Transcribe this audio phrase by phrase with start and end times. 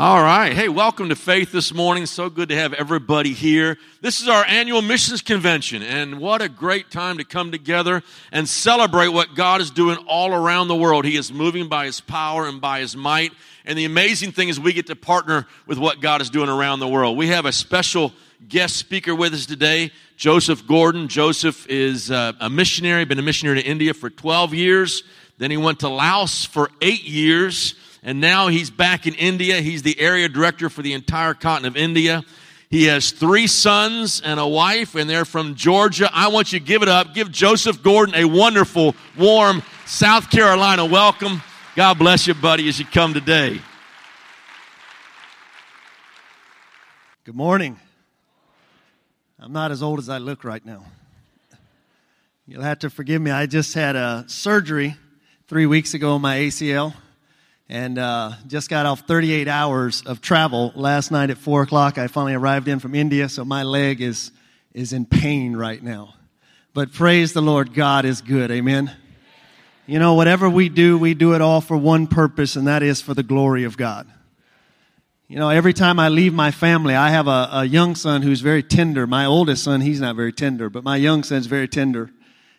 [0.00, 0.52] All right.
[0.52, 2.06] Hey, welcome to Faith this morning.
[2.06, 3.76] So good to have everybody here.
[4.00, 8.48] This is our annual missions convention, and what a great time to come together and
[8.48, 11.04] celebrate what God is doing all around the world.
[11.04, 13.32] He is moving by His power and by His might.
[13.64, 16.78] And the amazing thing is, we get to partner with what God is doing around
[16.78, 17.16] the world.
[17.16, 18.12] We have a special
[18.48, 21.08] guest speaker with us today, Joseph Gordon.
[21.08, 25.02] Joseph is uh, a missionary, been a missionary to India for 12 years.
[25.38, 29.60] Then he went to Laos for eight years and now he's back in India.
[29.60, 32.22] He's the area director for the entire continent of India.
[32.70, 36.10] He has three sons and a wife, and they're from Georgia.
[36.12, 37.14] I want you to give it up.
[37.14, 41.42] Give Joseph Gordon a wonderful, warm South Carolina welcome.
[41.74, 43.60] God bless you, buddy, as you come today.
[47.24, 47.78] Good morning.
[49.38, 50.84] I'm not as old as I look right now.
[52.46, 53.30] You'll have to forgive me.
[53.30, 54.96] I just had a surgery
[55.46, 56.94] three weeks ago on my ACL
[57.68, 61.98] and uh, just got off 38 hours of travel last night at 4 o'clock.
[61.98, 64.32] I finally arrived in from India, so my leg is,
[64.72, 66.14] is in pain right now.
[66.72, 68.50] But praise the Lord, God is good.
[68.50, 68.90] Amen.
[69.86, 73.00] You know, whatever we do, we do it all for one purpose, and that is
[73.00, 74.06] for the glory of God.
[75.28, 78.40] You know, every time I leave my family, I have a, a young son who's
[78.40, 79.06] very tender.
[79.06, 82.10] My oldest son, he's not very tender, but my young son's very tender.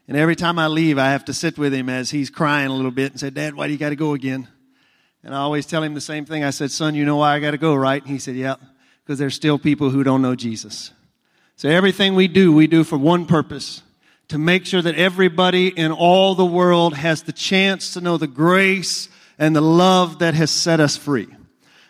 [0.07, 2.75] And every time I leave, I have to sit with him as he's crying a
[2.75, 4.47] little bit and say, Dad, why do you got to go again?
[5.23, 6.43] And I always tell him the same thing.
[6.43, 8.01] I said, Son, you know why I got to go, right?
[8.01, 8.55] And he said, Yeah,
[9.03, 10.91] because there's still people who don't know Jesus.
[11.55, 13.81] So everything we do, we do for one purpose
[14.29, 18.27] to make sure that everybody in all the world has the chance to know the
[18.27, 21.27] grace and the love that has set us free.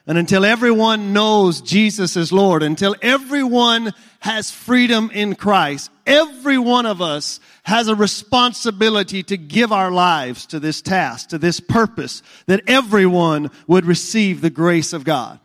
[0.07, 6.87] And until everyone knows Jesus is Lord, until everyone has freedom in Christ, every one
[6.87, 12.23] of us has a responsibility to give our lives to this task, to this purpose,
[12.47, 15.39] that everyone would receive the grace of God.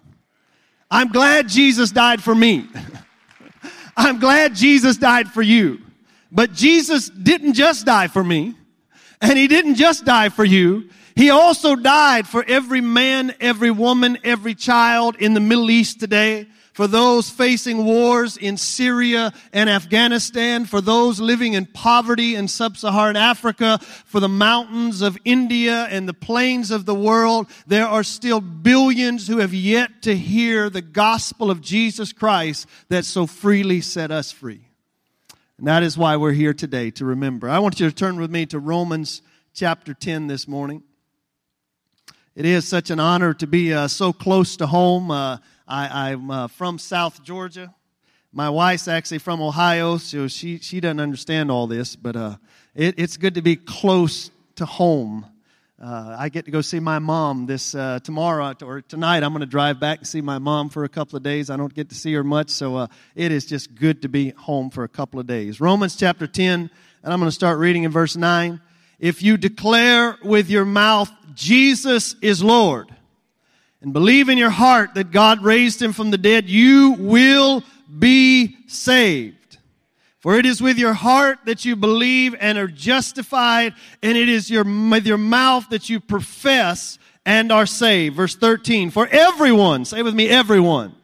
[0.90, 2.68] I'm glad Jesus died for me.
[3.96, 5.80] I'm glad Jesus died for you.
[6.30, 8.54] But Jesus didn't just die for me,
[9.20, 10.88] and He didn't just die for you.
[11.14, 16.46] He also died for every man, every woman, every child in the Middle East today,
[16.74, 23.14] for those facing wars in Syria and Afghanistan, for those living in poverty in sub-Saharan
[23.14, 27.46] Africa, for the mountains of India and the plains of the world.
[27.68, 33.04] There are still billions who have yet to hear the gospel of Jesus Christ that
[33.04, 34.66] so freely set us free.
[35.58, 37.48] And that is why we're here today to remember.
[37.48, 39.22] I want you to turn with me to Romans
[39.54, 40.82] chapter 10 this morning.
[42.34, 45.12] It is such an honor to be uh, so close to home.
[45.12, 47.74] Uh, I, am uh, from South Georgia.
[48.32, 52.36] My wife's actually from Ohio, so she, she doesn't understand all this, but uh,
[52.74, 55.24] it, it's good to be close to home.
[55.82, 59.22] Uh, I get to go see my mom this uh, tomorrow or tonight.
[59.22, 61.48] I'm going to drive back and see my mom for a couple of days.
[61.48, 64.68] I don't get to see her much, so it is just good to be home
[64.70, 65.60] for a couple of days.
[65.60, 66.70] Romans chapter 10,
[67.02, 68.60] and I'm going to start reading in verse 9.
[68.98, 72.93] If you declare with your mouth Jesus is Lord
[73.84, 77.62] and believe in your heart that God raised him from the dead, you will
[77.98, 79.58] be saved.
[80.20, 84.50] For it is with your heart that you believe and are justified, and it is
[84.50, 88.16] your, with your mouth that you profess and are saved.
[88.16, 88.90] Verse 13.
[88.90, 90.94] For everyone, say with me, everyone.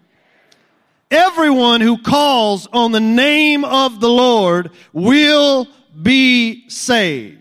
[1.10, 5.68] Everyone who calls on the name of the Lord will
[6.02, 7.39] be saved.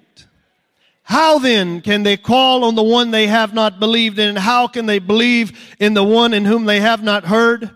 [1.09, 4.35] How then can they call on the one they have not believed in?
[4.35, 7.71] How can they believe in the one in whom they have not heard?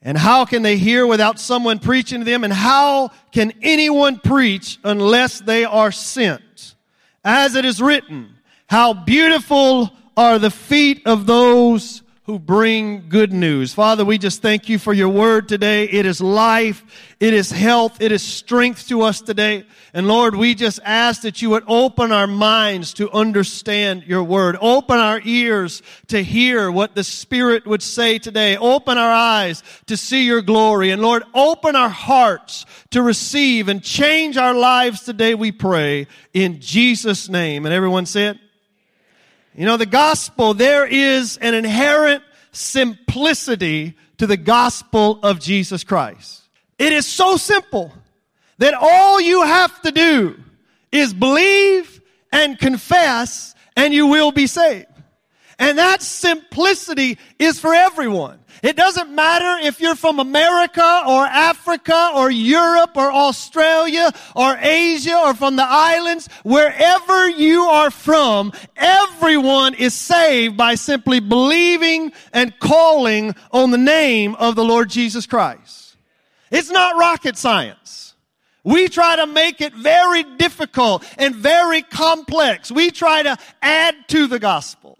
[0.00, 2.42] And how can they hear without someone preaching to them?
[2.42, 6.74] And how can anyone preach unless they are sent?
[7.22, 8.34] As it is written,
[8.66, 13.74] how beautiful are the feet of those who bring good news.
[13.74, 15.84] Father, we just thank you for your word today.
[15.84, 16.82] It is life.
[17.20, 18.00] It is health.
[18.00, 19.66] It is strength to us today.
[19.92, 24.56] And Lord, we just ask that you would open our minds to understand your word.
[24.62, 28.56] Open our ears to hear what the Spirit would say today.
[28.56, 30.92] Open our eyes to see your glory.
[30.92, 36.60] And Lord, open our hearts to receive and change our lives today, we pray, in
[36.60, 37.66] Jesus' name.
[37.66, 38.40] And everyone said,
[39.54, 42.22] you know, the gospel, there is an inherent
[42.52, 46.42] simplicity to the gospel of Jesus Christ.
[46.78, 47.92] It is so simple.
[48.58, 50.38] that all you have to do
[50.92, 52.00] is believe
[52.32, 54.86] and confess and you will be saved.
[55.64, 58.38] And that simplicity is for everyone.
[58.62, 65.16] It doesn't matter if you're from America or Africa or Europe or Australia or Asia
[65.16, 66.28] or from the islands.
[66.42, 74.34] Wherever you are from, everyone is saved by simply believing and calling on the name
[74.34, 75.96] of the Lord Jesus Christ.
[76.50, 78.14] It's not rocket science.
[78.64, 82.70] We try to make it very difficult and very complex.
[82.70, 84.98] We try to add to the gospel.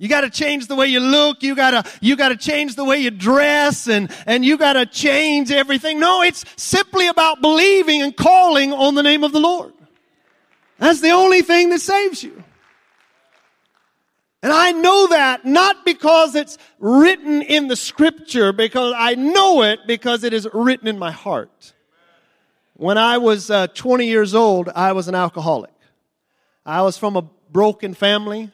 [0.00, 1.42] You got to change the way you look.
[1.42, 4.72] You got to you got to change the way you dress and and you got
[4.72, 6.00] to change everything.
[6.00, 9.74] No, it's simply about believing and calling on the name of the Lord.
[10.78, 12.42] That's the only thing that saves you.
[14.42, 19.80] And I know that not because it's written in the scripture, because I know it
[19.86, 21.74] because it is written in my heart.
[22.72, 25.74] When I was uh, 20 years old, I was an alcoholic.
[26.64, 28.50] I was from a broken family.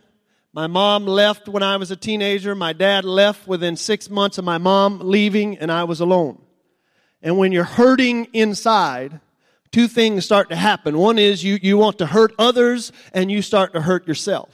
[0.57, 2.55] My mom left when I was a teenager.
[2.55, 6.41] My dad left within six months of my mom leaving, and I was alone.
[7.21, 9.21] And when you're hurting inside,
[9.71, 10.97] two things start to happen.
[10.97, 14.49] One is you, you want to hurt others, and you start to hurt yourself.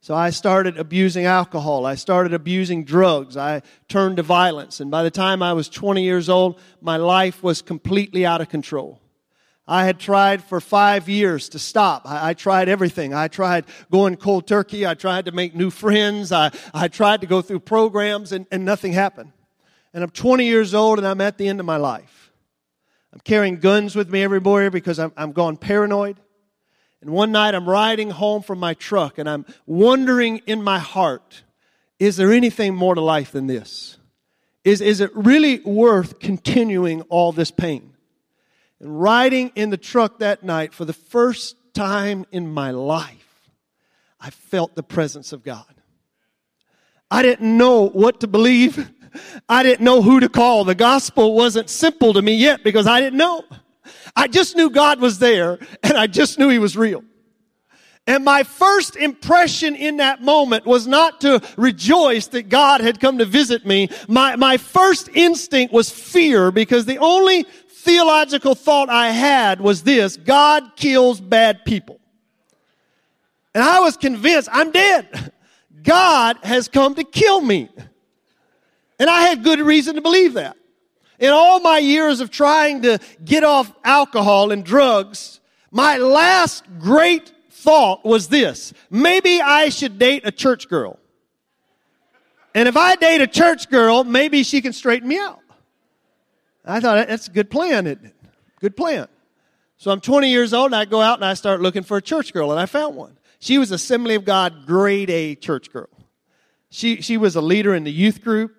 [0.00, 1.86] So I started abusing alcohol.
[1.86, 3.36] I started abusing drugs.
[3.36, 4.80] I turned to violence.
[4.80, 8.48] And by the time I was 20 years old, my life was completely out of
[8.48, 9.00] control.
[9.68, 12.02] I had tried for five years to stop.
[12.06, 13.12] I, I, tried everything.
[13.12, 14.86] I tried going cold turkey.
[14.86, 16.32] I tried to make new friends.
[16.32, 19.32] I, I tried to go through programs and, and nothing happened.
[19.92, 22.32] And I'm 20 years old and I'm at the end of my life.
[23.12, 26.18] I'm carrying guns with me everywhere because I'm, I'm gone paranoid.
[27.02, 31.42] And one night I'm riding home from my truck and I'm wondering in my heart,
[31.98, 33.98] is there anything more to life than this?
[34.64, 37.94] Is, is it really worth continuing all this pain?
[38.80, 43.50] And riding in the truck that night for the first time in my life,
[44.20, 45.64] I felt the presence of God.
[47.10, 48.90] I didn't know what to believe.
[49.48, 50.64] I didn't know who to call.
[50.64, 53.44] The gospel wasn't simple to me yet because I didn't know.
[54.14, 57.02] I just knew God was there and I just knew He was real.
[58.08, 63.18] And my first impression in that moment was not to rejoice that God had come
[63.18, 63.90] to visit me.
[64.08, 67.44] My, my first instinct was fear because the only
[67.78, 72.00] theological thought I had was this God kills bad people.
[73.54, 75.32] And I was convinced I'm dead.
[75.82, 77.68] God has come to kill me.
[78.98, 80.56] And I had good reason to believe that.
[81.18, 85.40] In all my years of trying to get off alcohol and drugs,
[85.70, 90.98] my last great thought was this maybe I should date a church girl.
[92.54, 95.40] And if I date a church girl, maybe she can straighten me out.
[96.68, 98.14] I thought that's a good plan, isn't it?
[98.60, 99.08] Good plan.
[99.78, 102.02] So I'm 20 years old and I go out and I start looking for a
[102.02, 103.16] church girl and I found one.
[103.38, 105.88] She was Assembly of God grade A church girl.
[106.70, 108.54] She, she was a leader in the youth group.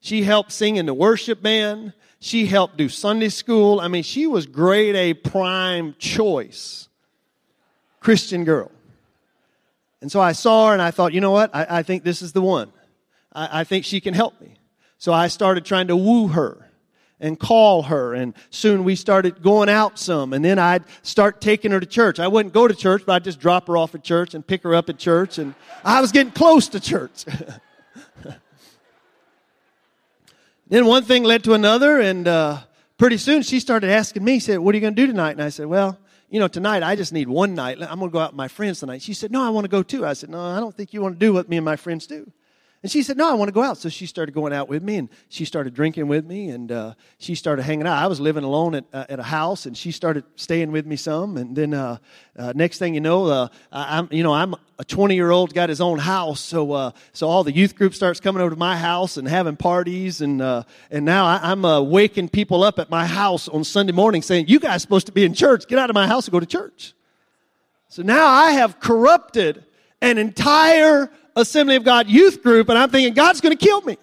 [0.00, 1.92] She helped sing in the worship band.
[2.18, 3.80] She helped do Sunday school.
[3.80, 6.88] I mean, she was grade A prime choice
[8.00, 8.72] Christian girl.
[10.00, 11.54] And so I saw her and I thought, you know what?
[11.54, 12.72] I, I think this is the one.
[13.32, 14.56] I, I think she can help me.
[14.98, 16.63] So I started trying to woo her
[17.20, 18.14] and call her.
[18.14, 20.32] And soon we started going out some.
[20.32, 22.18] And then I'd start taking her to church.
[22.18, 24.62] I wouldn't go to church, but I'd just drop her off at church and pick
[24.62, 25.38] her up at church.
[25.38, 25.54] And
[25.84, 27.24] I was getting close to church.
[30.68, 32.00] then one thing led to another.
[32.00, 32.58] And uh,
[32.98, 35.32] pretty soon she started asking me, she said, What are you going to do tonight?
[35.32, 35.98] And I said, Well,
[36.30, 37.78] you know, tonight I just need one night.
[37.80, 39.02] I'm going to go out with my friends tonight.
[39.02, 40.04] She said, No, I want to go too.
[40.04, 42.06] I said, No, I don't think you want to do what me and my friends
[42.06, 42.30] do.
[42.84, 43.78] And she said, No, I want to go out.
[43.78, 46.92] So she started going out with me and she started drinking with me and uh,
[47.16, 47.96] she started hanging out.
[47.96, 50.96] I was living alone at, uh, at a house and she started staying with me
[50.96, 51.38] some.
[51.38, 51.96] And then uh,
[52.38, 55.70] uh next thing you know, uh, I'm, you know, I'm a 20 year old, got
[55.70, 56.40] his own house.
[56.40, 59.56] So, uh, so all the youth group starts coming over to my house and having
[59.56, 60.20] parties.
[60.20, 64.48] And, and now I, am waking people up at my house on Sunday morning saying,
[64.48, 65.68] You guys supposed to be in church.
[65.68, 66.92] Get out of my house and go to church.
[67.88, 69.64] So now I have corrupted
[70.02, 73.98] an entire Assembly of God youth group, and I'm thinking, God's going to kill me.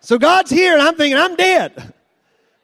[0.00, 1.94] So God's here, and I'm thinking, I'm dead.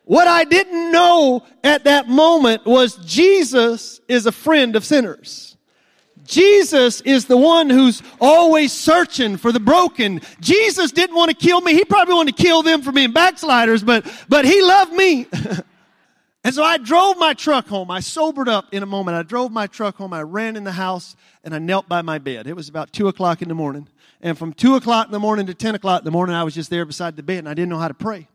[0.04, 5.56] What I didn't know at that moment was Jesus is a friend of sinners.
[6.24, 10.20] Jesus is the one who's always searching for the broken.
[10.40, 11.74] Jesus didn't want to kill me.
[11.74, 15.26] He probably wanted to kill them for being backsliders, but, but he loved me.
[16.44, 17.90] And so I drove my truck home.
[17.90, 19.16] I sobered up in a moment.
[19.16, 20.12] I drove my truck home.
[20.12, 22.46] I ran in the house and I knelt by my bed.
[22.46, 23.88] It was about two o'clock in the morning.
[24.20, 26.54] And from two o'clock in the morning to 10 o'clock in the morning, I was
[26.54, 28.28] just there beside the bed and I didn't know how to pray.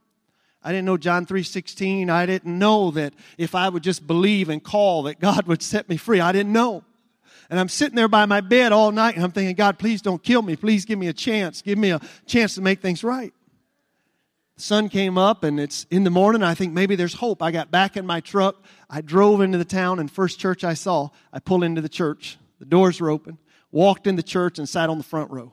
[0.64, 2.10] I didn't know John 3:16.
[2.10, 5.90] I didn't know that if I would just believe and call that God would set
[5.90, 6.20] me free.
[6.20, 6.84] I didn't know.
[7.50, 10.24] And I'm sitting there by my bed all night and I'm thinking, God, please don't
[10.24, 10.56] kill me.
[10.56, 11.62] Please give me a chance.
[11.62, 13.34] Give me a chance to make things right.
[14.56, 16.44] The sun came up and it's in the morning.
[16.44, 17.42] I think maybe there's hope.
[17.42, 18.64] I got back in my truck.
[18.90, 22.38] I drove into the town and first church I saw, I pulled into the church.
[22.60, 23.40] The doors were open.
[23.72, 25.52] Walked in the church and sat on the front row.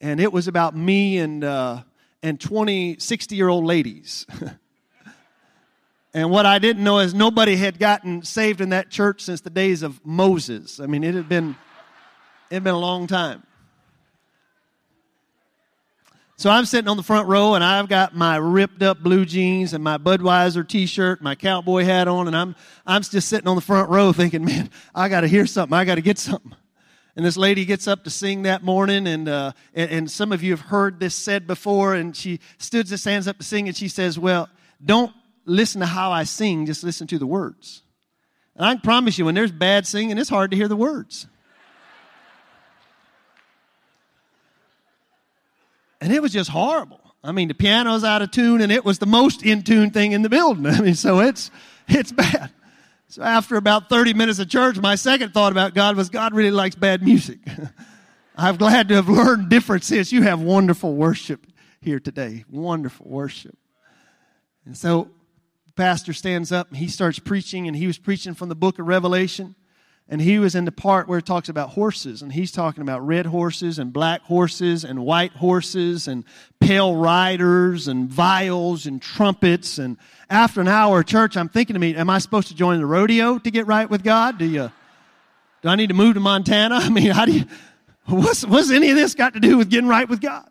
[0.00, 1.82] And it was about me and, uh,
[2.22, 4.26] and 20, 60 year old ladies.
[6.14, 9.50] and what I didn't know is nobody had gotten saved in that church since the
[9.50, 10.78] days of Moses.
[10.78, 11.56] I mean, it had been,
[12.50, 13.42] it had been a long time.
[16.36, 19.72] So I'm sitting on the front row and I've got my ripped up blue jeans
[19.72, 23.62] and my Budweiser t-shirt, my cowboy hat on, and I'm, I'm just sitting on the
[23.62, 25.76] front row thinking, man, I got to hear something.
[25.76, 26.54] I got to get something.
[27.16, 30.42] And this lady gets up to sing that morning, and, uh, and, and some of
[30.42, 33.76] you have heard this said before, and she stood and stands up to sing, and
[33.76, 34.48] she says, well,
[34.84, 35.12] don't
[35.44, 37.82] listen to how I sing, just listen to the words.
[38.56, 41.28] And I promise you, when there's bad singing, it's hard to hear the words.
[46.04, 47.00] And it was just horrible.
[47.24, 50.12] I mean, the piano's out of tune, and it was the most in tune thing
[50.12, 50.66] in the building.
[50.66, 51.50] I mean, so it's
[51.88, 52.50] it's bad.
[53.08, 56.50] So after about 30 minutes of church, my second thought about God was God really
[56.50, 57.38] likes bad music.
[58.36, 60.12] I'm glad to have learned different differences.
[60.12, 61.46] You have wonderful worship
[61.80, 62.44] here today.
[62.50, 63.56] Wonderful worship.
[64.66, 65.08] And so
[65.74, 68.86] pastor stands up and he starts preaching, and he was preaching from the book of
[68.86, 69.54] Revelation.
[70.06, 73.06] And he was in the part where it talks about horses, and he's talking about
[73.06, 76.24] red horses and black horses and white horses and
[76.60, 79.78] pale riders and vials and trumpets.
[79.78, 79.96] And
[80.28, 82.86] after an hour of church, I'm thinking to me, am I supposed to join the
[82.86, 84.36] rodeo to get right with God?
[84.36, 84.70] Do you,
[85.62, 86.74] do I need to move to Montana?
[86.82, 87.44] I mean, how do you,
[88.04, 90.46] what's, what's any of this got to do with getting right with God?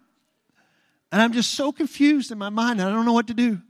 [1.12, 3.62] And I'm just so confused in my mind, I don't know what to do.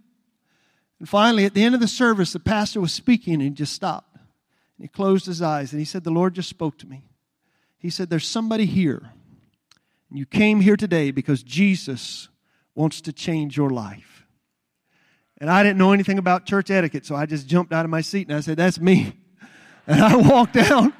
[0.99, 3.73] And finally, at the end of the service, the pastor was speaking and he just
[3.73, 4.12] stopped.
[4.83, 7.05] He closed his eyes and he said, The Lord just spoke to me.
[7.77, 9.13] He said, There's somebody here.
[10.09, 12.27] And you came here today because Jesus
[12.75, 14.25] wants to change your life.
[15.37, 18.01] And I didn't know anything about church etiquette, so I just jumped out of my
[18.01, 19.13] seat and I said, That's me.
[19.87, 20.93] And I walked down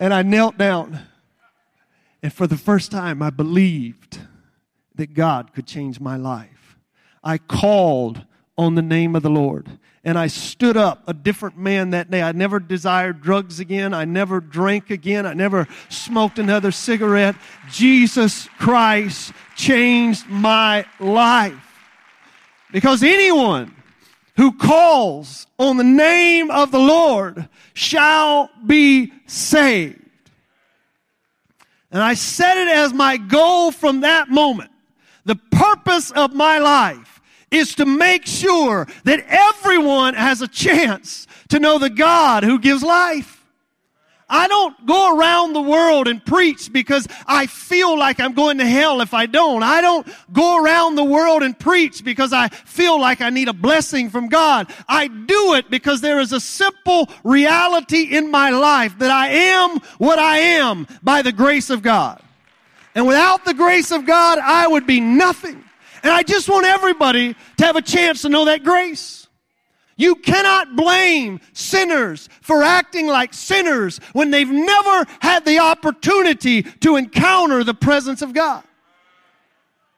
[0.00, 1.00] and I knelt down.
[2.22, 4.18] And for the first time, I believed
[4.94, 6.76] that God could change my life.
[7.24, 8.24] I called
[8.56, 12.22] on the name of the Lord and I stood up a different man that day.
[12.22, 13.92] I never desired drugs again.
[13.92, 15.26] I never drank again.
[15.26, 17.34] I never smoked another cigarette.
[17.72, 21.56] Jesus Christ changed my life.
[22.70, 23.74] Because anyone
[24.36, 30.00] who calls on the name of the Lord shall be saved.
[31.90, 34.70] And I set it as my goal from that moment.
[35.24, 37.15] The purpose of my life
[37.50, 42.82] is to make sure that everyone has a chance to know the God who gives
[42.82, 43.36] life.
[44.28, 48.66] I don't go around the world and preach because I feel like I'm going to
[48.66, 49.62] hell if I don't.
[49.62, 53.52] I don't go around the world and preach because I feel like I need a
[53.52, 54.72] blessing from God.
[54.88, 59.78] I do it because there is a simple reality in my life that I am
[59.98, 62.20] what I am by the grace of God.
[62.96, 65.62] And without the grace of God, I would be nothing.
[66.06, 69.26] And I just want everybody to have a chance to know that grace.
[69.96, 76.94] You cannot blame sinners for acting like sinners when they've never had the opportunity to
[76.94, 78.62] encounter the presence of God.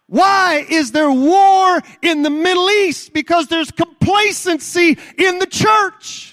[0.07, 3.13] Why is there war in the Middle East?
[3.13, 6.28] Because there's complacency in the church.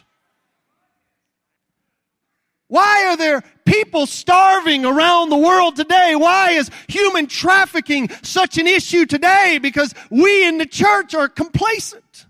[2.67, 6.15] Why are there people starving around the world today?
[6.15, 9.59] Why is human trafficking such an issue today?
[9.61, 12.25] Because we in the church are complacent.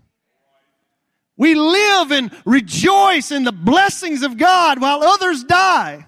[1.38, 6.06] We live and rejoice in the blessings of God while others die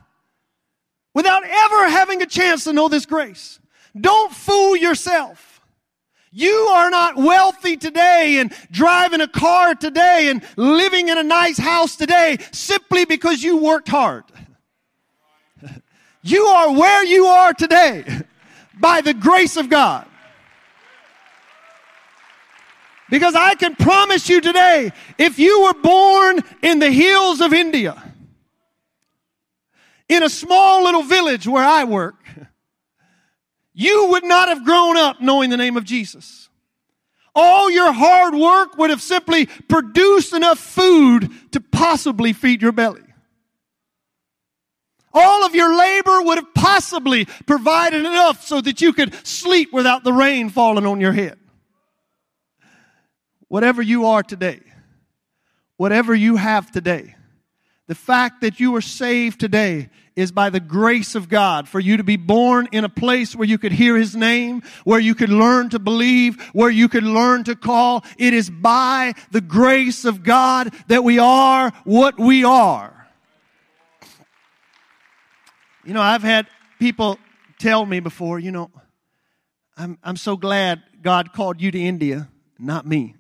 [1.15, 3.61] without ever having a chance to know this grace.
[3.99, 5.48] Don't fool yourself.
[6.39, 11.59] You are not wealthy today and driving a car today and living in a nice
[11.59, 14.23] house today simply because you worked hard.
[16.23, 18.05] You are where you are today
[18.79, 20.07] by the grace of God.
[23.11, 28.01] Because I can promise you today, if you were born in the hills of India,
[30.09, 32.15] in a small little village where I work,
[33.79, 36.49] you would not have grown up knowing the name of Jesus.
[37.33, 43.05] All your hard work would have simply produced enough food to possibly feed your belly.
[45.15, 50.03] All of your labor would have possibly provided enough so that you could sleep without
[50.03, 51.39] the rain falling on your head.
[53.47, 54.61] whatever you are today,
[55.77, 57.15] whatever you have today,
[57.87, 61.97] the fact that you are saved today is by the grace of God for you
[61.97, 65.29] to be born in a place where you could hear His name, where you could
[65.29, 68.05] learn to believe, where you could learn to call.
[68.19, 73.09] It is by the grace of God that we are what we are.
[75.85, 76.49] You know, I've had
[76.81, 77.17] people
[77.61, 78.73] tell me before, you know,
[79.77, 83.15] I'm, I'm so glad God called you to India, not me.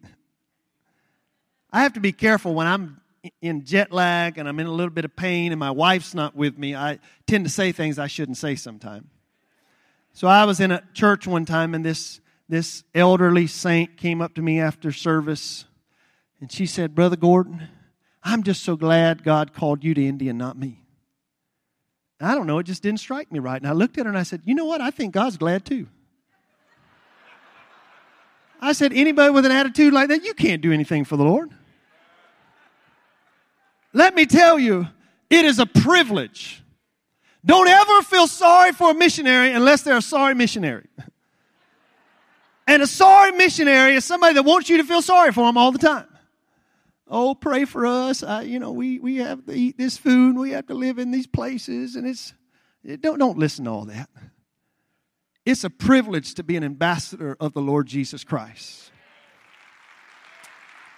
[1.73, 3.01] I have to be careful when I'm
[3.41, 6.35] in jet lag and I'm in a little bit of pain and my wife's not
[6.35, 6.75] with me.
[6.75, 9.07] I tend to say things I shouldn't say sometimes.
[10.13, 14.35] So I was in a church one time and this, this elderly saint came up
[14.35, 15.65] to me after service
[16.41, 17.69] and she said, Brother Gordon,
[18.23, 20.83] I'm just so glad God called you to India, not me.
[22.21, 23.61] I don't know, it just didn't strike me right.
[23.61, 24.81] And I looked at her and I said, You know what?
[24.81, 25.87] I think God's glad too.
[28.61, 31.53] I said, Anybody with an attitude like that, you can't do anything for the Lord.
[33.93, 34.87] Let me tell you,
[35.31, 36.63] it is a privilege.
[37.45, 40.87] Don't ever feel sorry for a missionary unless they're a sorry missionary.
[42.69, 45.73] And a sorry missionary is somebody that wants you to feel sorry for them all
[45.73, 46.07] the time.
[47.09, 48.23] Oh, pray for us.
[48.23, 50.37] I, you know, we, we have to eat this food.
[50.37, 51.97] We have to live in these places.
[51.97, 52.35] And it's,
[52.85, 54.11] it, don't, don't listen to all that.
[55.47, 58.91] It's a privilege to be an ambassador of the Lord Jesus Christ.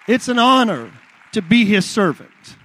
[0.08, 0.90] It's an honor
[1.34, 2.56] to be his servant.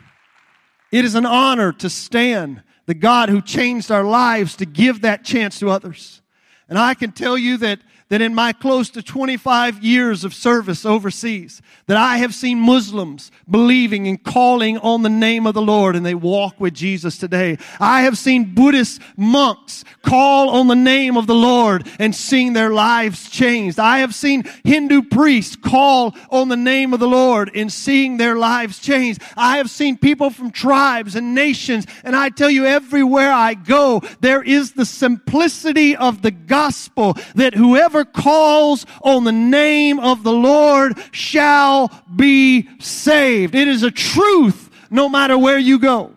[0.96, 5.26] It is an honor to stand the God who changed our lives to give that
[5.26, 6.22] chance to others.
[6.70, 10.86] And I can tell you that that in my close to 25 years of service
[10.86, 15.96] overseas, that I have seen Muslims believing and calling on the name of the Lord
[15.96, 17.58] and they walk with Jesus today.
[17.80, 22.70] I have seen Buddhist monks call on the name of the Lord and seeing their
[22.70, 23.80] lives changed.
[23.80, 28.36] I have seen Hindu priests call on the name of the Lord and seeing their
[28.36, 29.22] lives changed.
[29.36, 34.02] I have seen people from tribes and nations and I tell you everywhere I go,
[34.22, 40.24] there is the simplicity of the gospel that whoever whoever calls on the name of
[40.24, 43.56] the Lord shall be saved.
[43.56, 46.14] It is a truth no matter where you go.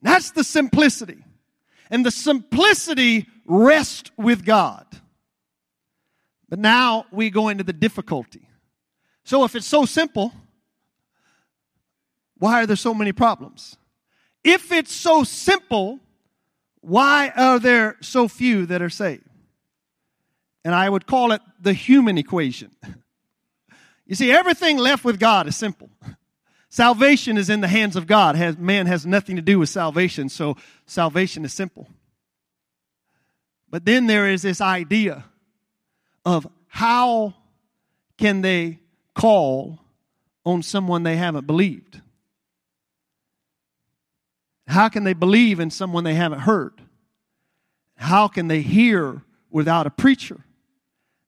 [0.00, 1.22] That's the simplicity.
[1.90, 4.86] And the simplicity rests with God.
[6.48, 8.48] But now we go into the difficulty.
[9.24, 10.32] So if it's so simple,
[12.38, 13.76] why are there so many problems?
[14.42, 16.00] If it's so simple,
[16.82, 19.24] why are there so few that are saved?
[20.64, 22.70] And I would call it the human equation.
[24.04, 25.88] You see, everything left with God is simple.
[26.68, 28.58] Salvation is in the hands of God.
[28.58, 31.88] Man has nothing to do with salvation, so salvation is simple.
[33.70, 35.24] But then there is this idea
[36.26, 37.32] of how
[38.18, 38.80] can they
[39.14, 39.78] call
[40.44, 42.01] on someone they haven't believed?
[44.66, 46.80] How can they believe in someone they haven't heard?
[47.96, 50.44] How can they hear without a preacher?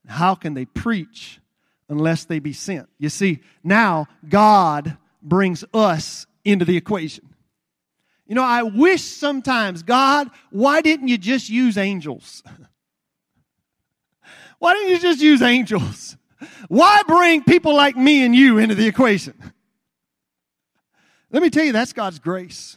[0.06, 1.40] How can they preach
[1.88, 2.88] unless they be sent?
[2.98, 7.28] You see, now God brings us into the equation.
[8.26, 12.42] You know, I wish sometimes, God, why didn't you just use angels?
[14.58, 16.16] why didn't you just use angels?
[16.68, 19.34] Why bring people like me and you into the equation?
[21.30, 22.76] Let me tell you, that's God's grace.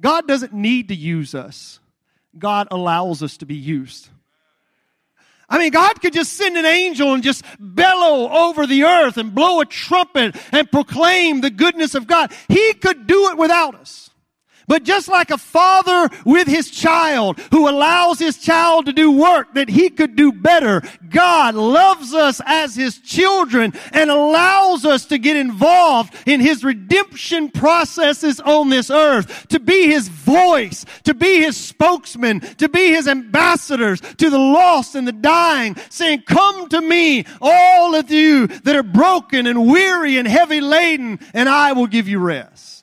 [0.00, 1.80] God doesn't need to use us.
[2.38, 4.08] God allows us to be used.
[5.48, 9.34] I mean, God could just send an angel and just bellow over the earth and
[9.34, 12.32] blow a trumpet and proclaim the goodness of God.
[12.48, 14.09] He could do it without us.
[14.70, 19.54] But just like a father with his child who allows his child to do work
[19.54, 25.18] that he could do better, God loves us as his children and allows us to
[25.18, 31.38] get involved in his redemption processes on this earth, to be his voice, to be
[31.40, 36.80] his spokesman, to be his ambassadors to the lost and the dying, saying, come to
[36.80, 41.88] me, all of you that are broken and weary and heavy laden, and I will
[41.88, 42.79] give you rest.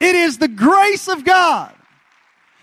[0.00, 1.74] It is the grace of God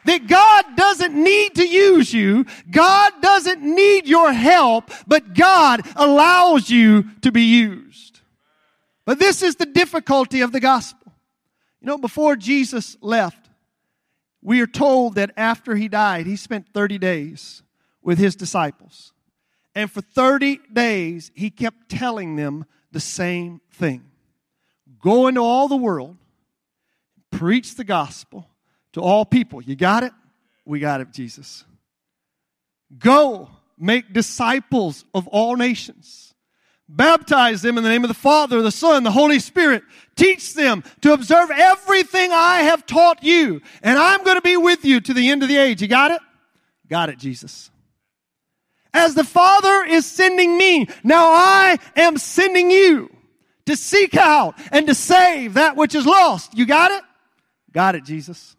[0.06, 2.46] that God doesn't need to use you.
[2.70, 8.22] God doesn't need your help, but God allows you to be used.
[9.06, 11.12] But this is the difficulty of the gospel.
[11.82, 13.50] You know, before Jesus left,
[14.42, 17.64] we are told that after he died, he spent 30 days
[18.02, 19.12] with his disciples.
[19.74, 24.06] And for 30 days, he kept telling them the same thing.
[25.02, 26.18] Go into all the world
[27.38, 28.50] Preach the gospel
[28.94, 29.62] to all people.
[29.62, 30.14] You got it?
[30.66, 31.66] We got it, Jesus.
[32.98, 36.34] Go make disciples of all nations.
[36.88, 39.84] Baptize them in the name of the Father, the Son, the Holy Spirit.
[40.16, 43.62] Teach them to observe everything I have taught you.
[43.82, 45.82] And I'm going to be with you to the end of the age.
[45.82, 46.22] You got it?
[46.88, 47.72] Got it, Jesus.
[48.94, 53.10] As the Father is sending me, now I am sending you
[53.66, 56.56] to seek out and to save that which is lost.
[56.58, 57.04] You got it?
[57.76, 58.56] Got it, Jesus.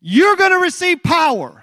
[0.00, 1.62] You're going to receive power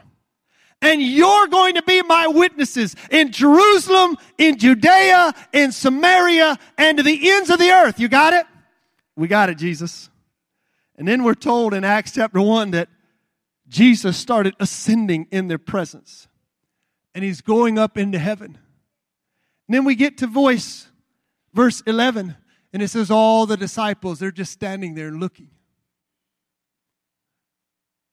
[0.82, 7.04] and you're going to be my witnesses in Jerusalem, in Judea, in Samaria, and to
[7.04, 8.00] the ends of the earth.
[8.00, 8.45] You got it?
[9.17, 10.10] We got it, Jesus.
[10.95, 12.88] And then we're told in Acts chapter 1 that
[13.67, 16.30] Jesus started ascending in their presence
[17.13, 18.58] and he's going up into heaven.
[19.67, 20.88] And then we get to voice,
[21.54, 22.38] verse 11,
[22.71, 25.50] and it says, All the disciples, they're just standing there looking.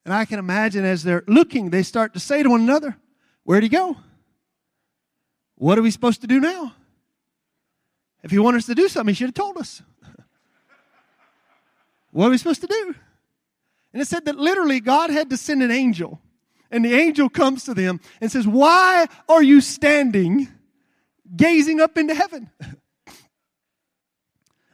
[0.04, 2.96] And I can imagine as they're looking, they start to say to one another,
[3.44, 3.96] Where'd he go?
[5.56, 6.74] What are we supposed to do now?
[8.22, 9.82] If he wanted us to do something, he should have told us.
[12.10, 12.94] what are we supposed to do?
[13.92, 16.20] And it said that literally God had to send an angel.
[16.70, 20.48] And the angel comes to them and says, Why are you standing
[21.36, 22.50] gazing up into heaven?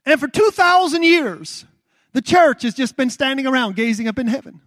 [0.07, 1.67] and for 2,000 years,
[2.13, 4.63] the church has just been standing around gazing up in heaven.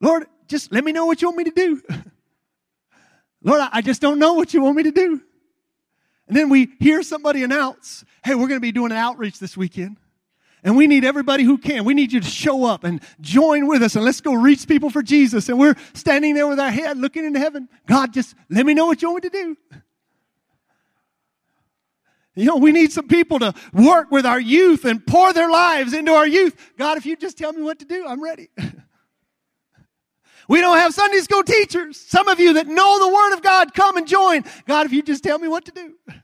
[0.00, 1.82] Lord, just let me know what you want me to do.
[3.42, 5.20] Lord, I just don't know what you want me to do.
[6.28, 9.56] And then we hear somebody announce, hey, we're going to be doing an outreach this
[9.56, 9.96] weekend.
[10.64, 11.84] And we need everybody who can.
[11.84, 14.90] We need you to show up and join with us and let's go reach people
[14.90, 15.48] for Jesus.
[15.48, 17.68] And we're standing there with our head looking into heaven.
[17.86, 19.56] God, just let me know what you want me to do.
[22.34, 25.92] You know, we need some people to work with our youth and pour their lives
[25.94, 26.56] into our youth.
[26.76, 28.48] God, if you just tell me what to do, I'm ready.
[30.48, 31.98] We don't have Sunday school teachers.
[31.98, 34.44] Some of you that know the Word of God, come and join.
[34.66, 35.94] God, if you just tell me what to do.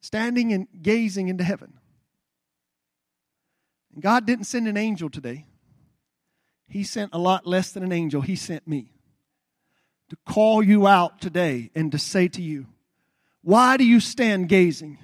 [0.00, 1.74] Standing and gazing into heaven.
[3.92, 5.46] And God didn't send an angel today.
[6.68, 8.22] He sent a lot less than an angel.
[8.22, 8.92] He sent me
[10.08, 12.66] to call you out today and to say to you,
[13.42, 14.98] why do you stand gazing?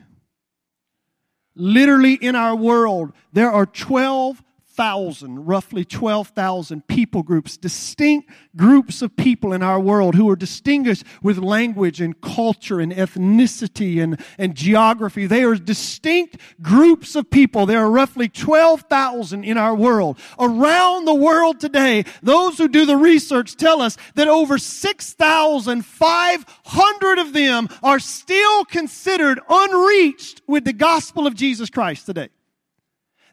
[1.55, 4.43] Literally in our world, there are 12
[4.79, 11.03] 12,000, roughly 12,000 people groups, distinct groups of people in our world who are distinguished
[11.21, 15.27] with language and culture and ethnicity and, and geography.
[15.27, 17.67] They are distinct groups of people.
[17.67, 20.17] There are roughly 12,000 in our world.
[20.39, 27.33] Around the world today, those who do the research tell us that over 6,500 of
[27.33, 32.29] them are still considered unreached with the gospel of Jesus Christ today.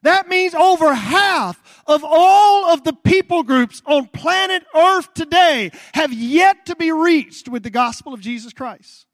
[0.05, 6.13] That means over half of all of the people groups on planet Earth today have
[6.13, 9.07] yet to be reached with the gospel of Jesus Christ.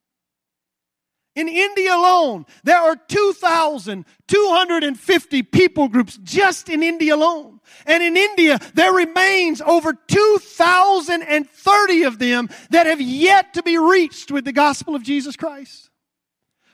[1.33, 7.61] In India alone, there are 2,250 people groups just in India alone.
[7.85, 14.29] And in India, there remains over 2,030 of them that have yet to be reached
[14.29, 15.89] with the gospel of Jesus Christ.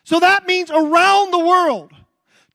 [0.05, 1.91] So that means around the world,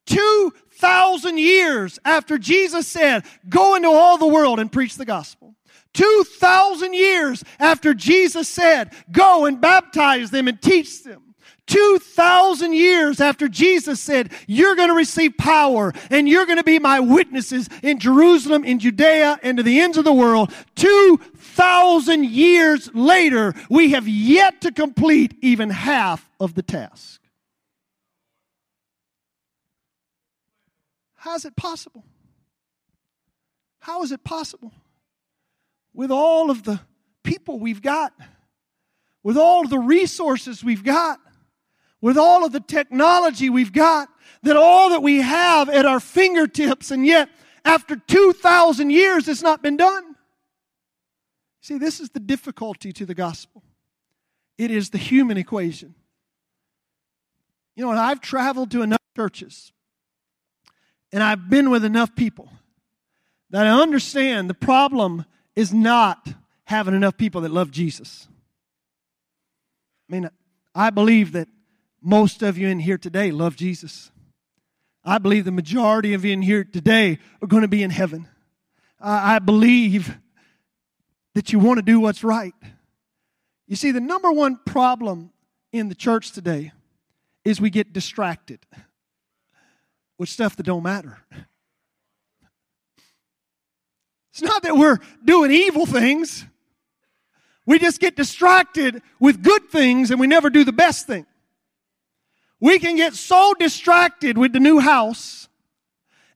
[0.07, 5.55] two thousand years after Jesus said, go into all the world and preach the gospel.
[5.95, 11.35] 2,000 years after Jesus said, go and baptize them and teach them.
[11.69, 16.81] 2,000 years after Jesus said, You're going to receive power and you're going to be
[16.81, 20.53] my witnesses in Jerusalem, in Judea, and to the ends of the world.
[20.75, 27.22] 2,000 years later, we have yet to complete even half of the task.
[31.23, 32.03] How is it possible?
[33.79, 34.73] How is it possible?
[35.95, 36.81] With all of the
[37.23, 38.13] people we've got,
[39.23, 41.21] with all of the resources we've got,
[42.01, 44.09] with all of the technology we've got,
[44.43, 47.29] that all that we have at our fingertips, and yet
[47.65, 50.17] after 2,000 years it's not been done.
[51.61, 53.63] See, this is the difficulty to the gospel.
[54.59, 55.95] It is the human equation.
[57.77, 59.71] You know, and I've traveled to enough churches
[61.13, 62.49] and I've been with enough people
[63.51, 66.29] that I understand the problem is not
[66.65, 68.27] having enough people that love Jesus.
[70.09, 70.31] I mean,
[70.75, 71.49] I believe that
[72.01, 74.11] most of you in here today love Jesus.
[75.05, 78.29] I believe the majority of you in here today are going to be in heaven.
[78.99, 80.17] I believe
[81.35, 82.55] that you want to do what's right.
[83.67, 85.33] You see, the number one problem
[85.73, 86.73] in the church today
[87.45, 88.61] is we get distracted
[90.23, 91.19] with stuff that don't matter.
[94.31, 96.47] It's not that we're doing evil things.
[97.67, 101.27] We just get distracted with good things and we never do the best thing.
[102.61, 105.49] We can get so distracted with the new house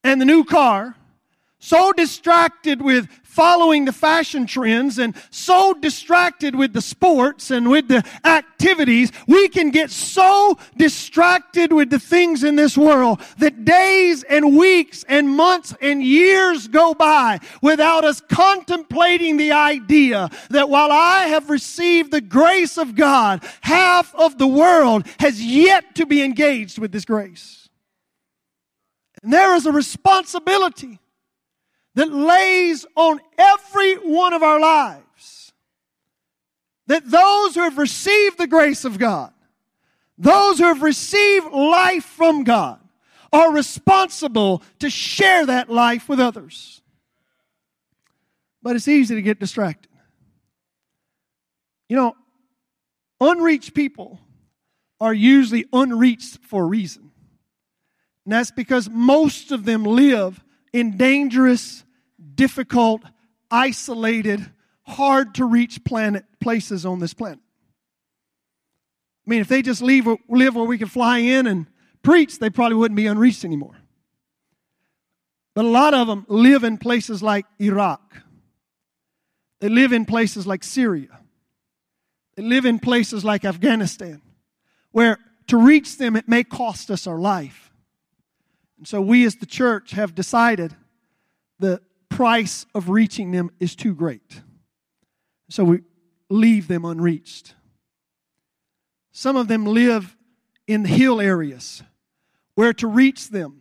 [0.02, 0.96] and the new car,
[1.60, 7.86] so distracted with following the fashion trends and so distracted with the sports and with
[7.86, 14.22] the activities, we can get so distracted with the things in this world that days
[14.22, 20.90] and weeks and months and years go by without us contemplating the idea that while
[20.90, 26.22] I have received the grace of God, half of the world has yet to be
[26.22, 27.68] engaged with this grace.
[29.22, 31.00] And there is a responsibility
[31.96, 35.52] that lays on every one of our lives.
[36.86, 39.32] That those who have received the grace of God,
[40.16, 42.78] those who have received life from God,
[43.32, 46.80] are responsible to share that life with others.
[48.62, 49.90] But it's easy to get distracted.
[51.88, 52.16] You know,
[53.20, 54.20] unreached people
[55.00, 57.10] are usually unreached for a reason.
[58.24, 61.84] And that's because most of them live in dangerous
[62.34, 63.02] difficult,
[63.50, 64.44] isolated,
[64.82, 67.40] hard to reach planet places on this planet.
[69.26, 71.66] I mean, if they just leave, live where we could fly in and
[72.02, 73.76] preach, they probably wouldn't be unreached anymore.
[75.54, 78.22] But a lot of them live in places like Iraq.
[79.60, 81.20] They live in places like Syria.
[82.36, 84.20] They live in places like Afghanistan,
[84.92, 87.72] where to reach them it may cost us our life.
[88.78, 90.76] And so we as the church have decided
[91.60, 91.80] that
[92.16, 94.40] price of reaching them is too great.
[95.50, 95.80] So we
[96.30, 97.54] leave them unreached.
[99.12, 100.16] Some of them live
[100.66, 101.82] in the hill areas
[102.54, 103.60] where to reach them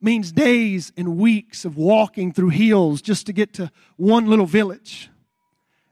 [0.00, 5.10] means days and weeks of walking through hills just to get to one little village.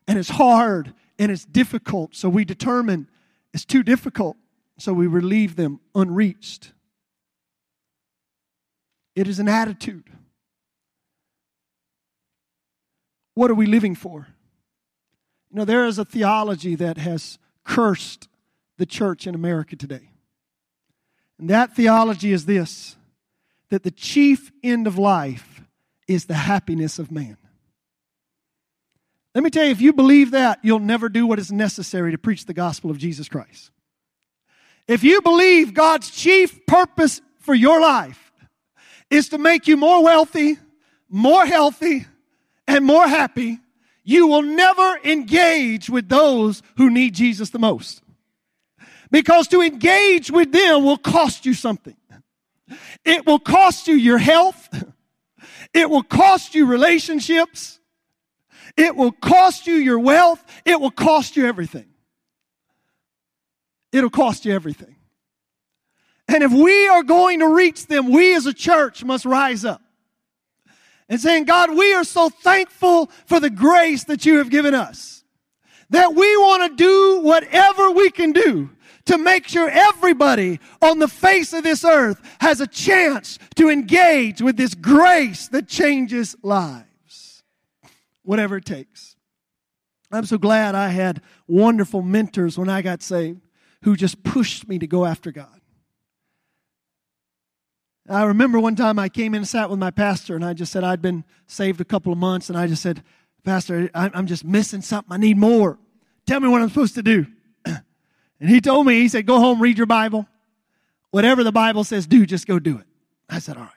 [0.08, 3.08] And it's hard and it's difficult, so we determine
[3.52, 4.38] it's too difficult,
[4.78, 6.72] so we relieve them unreached.
[9.14, 10.10] It is an attitude.
[13.34, 14.28] What are we living for?
[15.50, 18.28] You know, there is a theology that has cursed
[18.76, 20.10] the church in America today.
[21.38, 22.96] And that theology is this
[23.70, 25.62] that the chief end of life
[26.06, 27.36] is the happiness of man.
[29.34, 32.18] Let me tell you, if you believe that, you'll never do what is necessary to
[32.18, 33.72] preach the gospel of Jesus Christ.
[34.86, 38.32] If you believe God's chief purpose for your life
[39.10, 40.58] is to make you more wealthy,
[41.08, 42.06] more healthy,
[42.66, 43.60] and more happy,
[44.02, 48.02] you will never engage with those who need Jesus the most.
[49.10, 51.96] Because to engage with them will cost you something.
[53.04, 54.68] It will cost you your health.
[55.72, 57.78] It will cost you relationships.
[58.76, 60.42] It will cost you your wealth.
[60.64, 61.86] It will cost you everything.
[63.92, 64.96] It'll cost you everything.
[66.26, 69.83] And if we are going to reach them, we as a church must rise up
[71.14, 75.22] and saying, God, we are so thankful for the grace that you have given us.
[75.90, 78.70] That we want to do whatever we can do
[79.04, 84.42] to make sure everybody on the face of this earth has a chance to engage
[84.42, 87.44] with this grace that changes lives.
[88.24, 89.14] Whatever it takes.
[90.10, 93.46] I'm so glad I had wonderful mentors when I got saved
[93.84, 95.53] who just pushed me to go after God.
[98.08, 100.70] I remember one time I came in and sat with my pastor, and I just
[100.72, 103.02] said I'd been saved a couple of months, and I just said,
[103.44, 105.12] Pastor, I'm just missing something.
[105.12, 105.78] I need more.
[106.26, 107.26] Tell me what I'm supposed to do.
[108.40, 110.26] And he told me, he said, Go home, read your Bible.
[111.12, 112.86] Whatever the Bible says, do, just go do it.
[113.30, 113.72] I said, All right.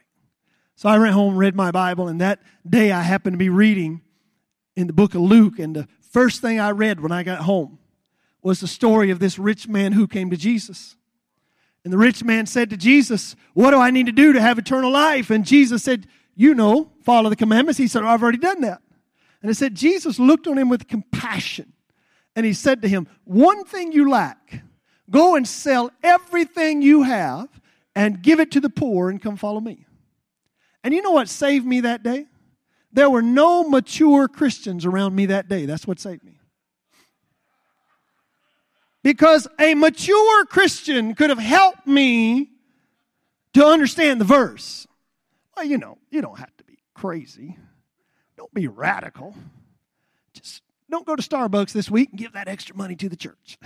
[0.76, 4.02] So I went home, read my Bible, and that day I happened to be reading
[4.76, 7.78] in the book of Luke, and the first thing I read when I got home
[8.42, 10.97] was the story of this rich man who came to Jesus.
[11.88, 14.60] And the rich man said to Jesus, What do I need to do to have
[14.60, 15.30] eternal life?
[15.30, 17.78] And Jesus said, You know, follow the commandments.
[17.78, 18.82] He said, I've already done that.
[19.42, 21.72] And it said, Jesus looked on him with compassion.
[22.36, 24.64] And he said to him, One thing you lack.
[25.10, 27.48] Go and sell everything you have
[27.96, 29.86] and give it to the poor and come follow me.
[30.84, 32.26] And you know what saved me that day?
[32.92, 35.66] There were no mature Christians around me that day.
[35.66, 36.37] That's what saved me.
[39.08, 42.50] Because a mature Christian could have helped me
[43.54, 44.86] to understand the verse.
[45.56, 47.58] Well, you know, you don't have to be crazy.
[48.36, 49.34] Don't be radical.
[50.34, 53.58] Just don't go to Starbucks this week and give that extra money to the church.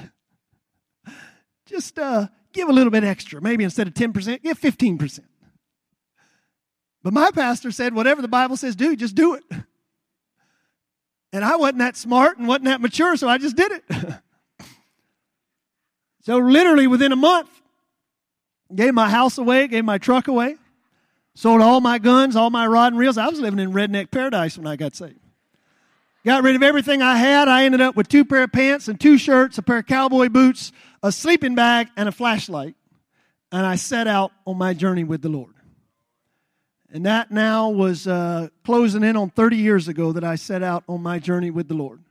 [1.66, 3.42] Just uh, give a little bit extra.
[3.42, 5.22] Maybe instead of 10%, give 15%.
[7.02, 9.44] But my pastor said, whatever the Bible says do, just do it.
[11.34, 13.84] And I wasn't that smart and wasn't that mature, so I just did it.
[16.22, 17.50] so literally within a month,
[18.74, 20.56] gave my house away, gave my truck away,
[21.36, 23.18] sold all my guns, all my rod and reels.
[23.18, 25.20] I was living in redneck paradise when I got saved.
[26.24, 27.48] Got rid of everything I had.
[27.48, 30.30] I ended up with two pair of pants and two shirts, a pair of cowboy
[30.30, 32.76] boots, a sleeping bag, and a flashlight.
[33.52, 35.56] And I set out on my journey with the Lord.
[36.94, 40.84] And that now was uh, closing in on 30 years ago that I set out
[40.88, 42.04] on my journey with the Lord.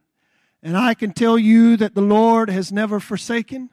[0.62, 3.70] And I can tell you that the Lord has never forsaken.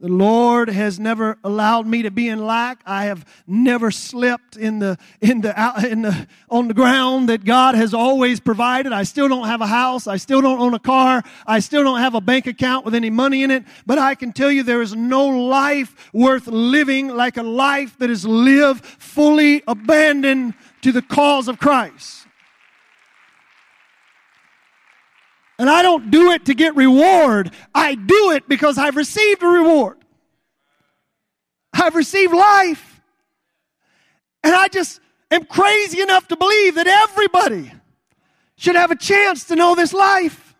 [0.00, 2.80] The Lord has never allowed me to be in lack.
[2.84, 5.54] I have never slept in the, in the,
[5.88, 8.92] in the, on the ground that God has always provided.
[8.92, 10.08] I still don't have a house.
[10.08, 11.22] I still don't own a car.
[11.46, 13.64] I still don't have a bank account with any money in it.
[13.86, 18.10] But I can tell you there is no life worth living like a life that
[18.10, 22.23] is lived fully abandoned to the cause of Christ.
[25.58, 27.52] And I don't do it to get reward.
[27.74, 29.98] I do it because I've received a reward.
[31.72, 33.00] I've received life.
[34.42, 37.72] And I just am crazy enough to believe that everybody
[38.56, 40.54] should have a chance to know this life.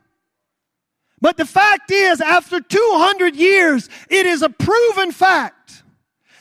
[1.20, 5.83] But the fact is, after 200 years, it is a proven fact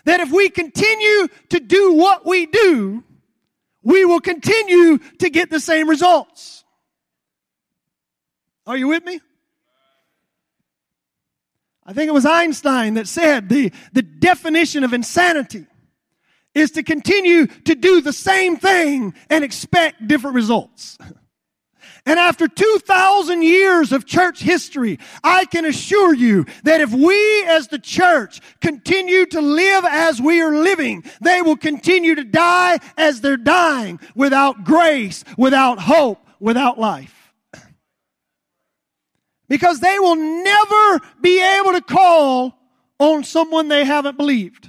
[0.05, 3.03] that if we continue to do what we do,
[3.81, 6.62] we will continue to get the same results.
[8.65, 9.19] Are you with me?
[11.85, 15.65] I think it was Einstein that said the, the definition of insanity
[16.55, 20.97] is to continue to do the same thing and expect different results.
[22.05, 27.69] And after 2,000 years of church history, I can assure you that if we as
[27.69, 33.21] the church continue to live as we are living, they will continue to die as
[33.21, 37.22] they're dying without grace, without hope, without life
[39.53, 42.57] because they will never be able to call
[42.97, 44.67] on someone they haven't believed.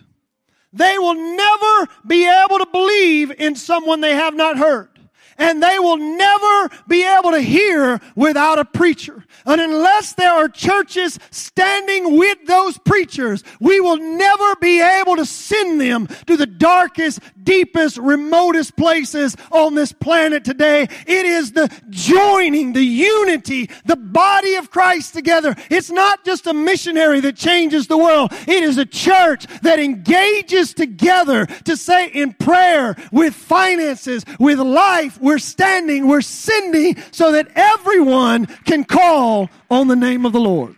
[0.75, 4.94] They will never be able to believe in someone they have not heard
[5.39, 9.25] and they will never be able to hear without a preacher.
[9.47, 15.27] And unless there are churches standing with those preachers, we will never be able to
[15.27, 20.89] send them to the darkest, deepest, remotest places on this planet today.
[21.07, 25.55] It is the joining, the unity, the body of Christ together.
[25.71, 28.33] It's not just a missionary that changes the world.
[28.47, 35.21] It is a church that engages together to say in prayer, with finances, with life,
[35.25, 40.77] we're standing, we're sending so that everyone can call on the name of the Lord.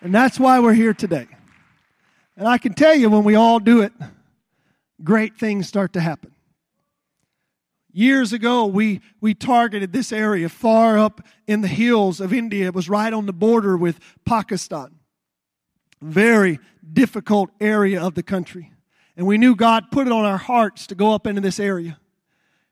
[0.00, 1.26] And that's why we're here today.
[2.36, 3.92] And I can tell you when we all do it,
[5.02, 6.32] great things start to happen.
[7.92, 12.66] Years ago, we, we targeted this area far up in the hills of India.
[12.66, 14.94] It was right on the border with Pakistan.
[16.00, 16.60] Very
[16.92, 18.72] difficult area of the country.
[19.16, 21.98] And we knew God put it on our hearts to go up into this area.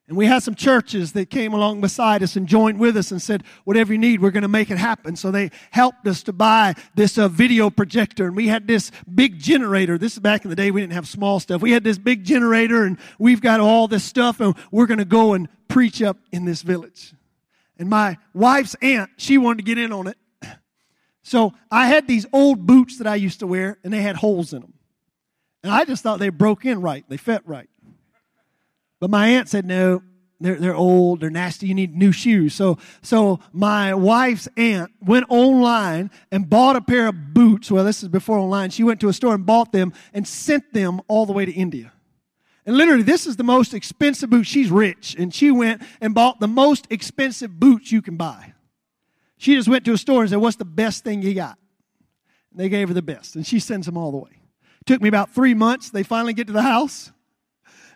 [0.09, 3.21] And we had some churches that came along beside us and joined with us and
[3.21, 5.17] said, whatever you need, we're going to make it happen.
[5.17, 8.27] So they helped us to buy this uh, video projector.
[8.27, 9.99] And we had this big generator.
[9.99, 10.71] This is back in the day.
[10.71, 11.61] We didn't have small stuff.
[11.61, 15.05] We had this big generator and we've got all this stuff and we're going to
[15.05, 17.13] go and preach up in this village.
[17.77, 20.17] And my wife's aunt, she wanted to get in on it.
[21.25, 24.53] So I had these old boots that I used to wear and they had holes
[24.53, 24.75] in them.
[25.65, 27.05] And I just thought they broke in right.
[27.09, 27.69] They fit right.
[29.01, 30.03] But my aunt said, no,
[30.41, 32.55] they're, they're old, they're nasty, you need new shoes.
[32.55, 37.71] So, so my wife's aunt went online and bought a pair of boots.
[37.71, 38.71] Well, this is before online.
[38.71, 41.53] She went to a store and bought them and sent them all the way to
[41.53, 41.93] India.
[42.67, 44.45] And literally, this is the most expensive boot.
[44.45, 48.55] She's rich, and she went and bought the most expensive boots you can buy.
[49.39, 51.59] She just went to a store and said, What's the best thing you got?
[52.51, 54.41] And they gave her the best, and she sends them all the way.
[54.85, 55.91] Took me about three months.
[55.91, 57.13] They finally get to the house.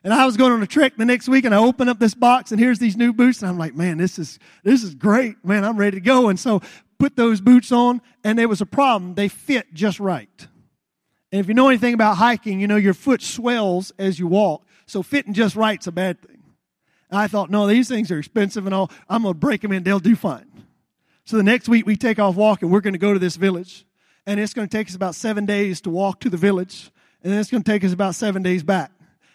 [0.02, 2.14] And I was going on a trek the next week and I open up this
[2.14, 3.42] box and here's these new boots.
[3.42, 5.44] And I'm like, man, this is, this is great.
[5.44, 6.28] Man, I'm ready to go.
[6.28, 6.62] And so
[6.98, 9.14] put those boots on and there was a problem.
[9.14, 10.48] They fit just right.
[11.32, 14.64] And if you know anything about hiking, you know your foot swells as you walk.
[14.86, 16.42] So fitting just right's a bad thing.
[17.10, 18.90] And I thought, no, these things are expensive and all.
[19.08, 19.82] I'm going to break them in.
[19.82, 20.46] They'll do fine.
[21.24, 22.70] So the next week we take off walking.
[22.70, 23.84] We're going to go to this village
[24.26, 26.90] and it's going to take us about seven days to walk to the village.
[27.22, 28.90] And then it's going to take us about seven days back.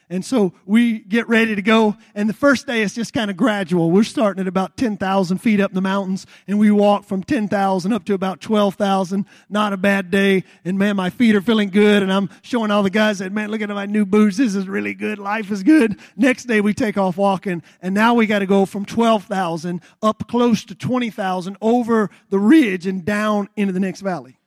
[0.09, 1.97] And so we get ready to go.
[2.13, 3.89] And the first day is just kind of gradual.
[3.89, 8.05] We're starting at about 10,000 feet up the mountains and we walk from 10,000 up
[8.05, 9.25] to about 12,000.
[9.49, 10.43] Not a bad day.
[10.63, 12.03] And man, my feet are feeling good.
[12.03, 14.37] And I'm showing all the guys that, man, look at my new boots.
[14.37, 15.17] This is really good.
[15.17, 15.99] Life is good.
[16.15, 17.63] Next day we take off walking.
[17.81, 22.85] And now we got to go from 12,000 up close to 20,000 over the ridge
[22.85, 24.37] and down into the next valley.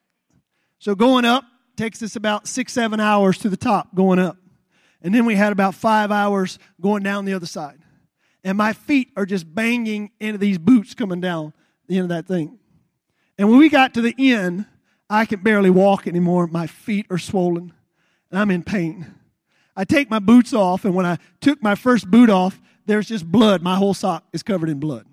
[0.79, 1.45] So going up
[1.77, 4.37] takes us about six, seven hours to the top going up.
[5.03, 7.78] And then we had about five hours going down the other side.
[8.44, 11.53] And my feet are just banging into these boots coming down
[11.86, 12.59] the end of that thing.
[13.36, 14.66] And when we got to the end,
[15.09, 16.46] I can barely walk anymore.
[16.46, 17.72] My feet are swollen
[18.30, 19.14] and I'm in pain.
[19.76, 23.30] I take my boots off, and when I took my first boot off, there's just
[23.30, 23.62] blood.
[23.62, 25.07] My whole sock is covered in blood.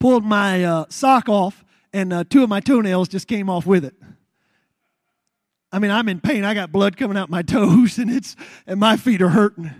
[0.00, 3.84] Pulled my uh, sock off, and uh, two of my toenails just came off with
[3.84, 3.94] it.
[5.72, 6.44] I mean, I'm in pain.
[6.44, 9.70] I got blood coming out my toes, and it's and my feet are hurting.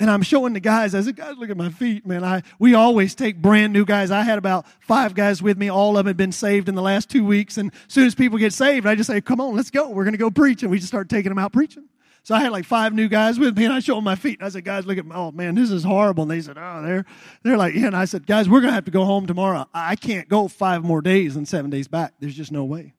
[0.00, 0.94] And I'm showing the guys.
[0.94, 2.22] I said, "Guys, look at my feet, man.
[2.22, 4.10] I we always take brand new guys.
[4.12, 5.68] I had about five guys with me.
[5.68, 7.58] All of them had been saved in the last two weeks.
[7.58, 9.90] And as soon as people get saved, I just say, "Come on, let's go.
[9.90, 11.88] We're going to go preach." And we just start taking them out preaching.
[12.22, 14.38] So I had like five new guys with me, and I showed them my feet.
[14.38, 16.56] And I said, "Guys, look at my, Oh man, this is horrible." And they said,
[16.58, 17.04] "Oh, they're
[17.42, 19.66] they're like, yeah." And I said, "Guys, we're going to have to go home tomorrow.
[19.74, 22.14] I can't go five more days and seven days back.
[22.20, 22.94] There's just no way."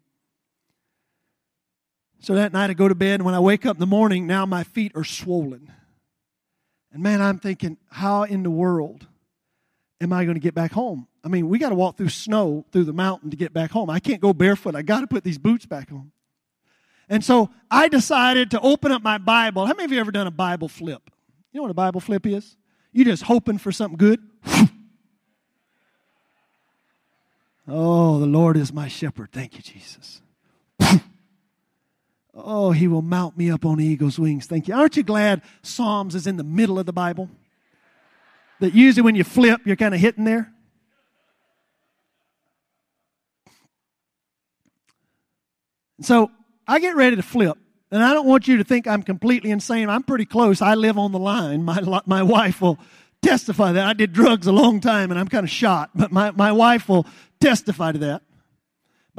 [2.20, 4.28] So that night I go to bed, and when I wake up in the morning,
[4.28, 5.72] now my feet are swollen.
[6.92, 9.08] And man, I'm thinking, how in the world
[10.02, 11.08] am I going to get back home?
[11.24, 13.90] I mean, we got to walk through snow through the mountain to get back home.
[13.90, 14.76] I can't go barefoot.
[14.76, 16.12] I got to put these boots back on.
[17.10, 19.66] And so I decided to open up my Bible.
[19.66, 21.10] How many of you ever done a Bible flip?
[21.52, 22.56] You know what a Bible flip is?
[22.92, 24.20] You just hoping for something good.
[27.68, 29.30] oh, the Lord is my shepherd.
[29.32, 30.22] Thank you, Jesus.
[32.46, 34.46] Oh, he will mount me up on eagle's wings.
[34.46, 34.76] Thank you.
[34.76, 37.30] Aren't you glad Psalms is in the middle of the Bible?
[38.60, 40.52] That usually when you flip, you're kind of hitting there.
[46.02, 46.32] So
[46.68, 47.58] I get ready to flip.
[47.92, 49.90] And I don't want you to think I'm completely insane.
[49.90, 50.62] I'm pretty close.
[50.62, 51.64] I live on the line.
[51.64, 52.78] My, my wife will
[53.22, 53.86] testify that.
[53.86, 56.88] I did drugs a long time and I'm kind of shot, but my, my wife
[56.88, 57.08] will
[57.40, 58.22] testify to that.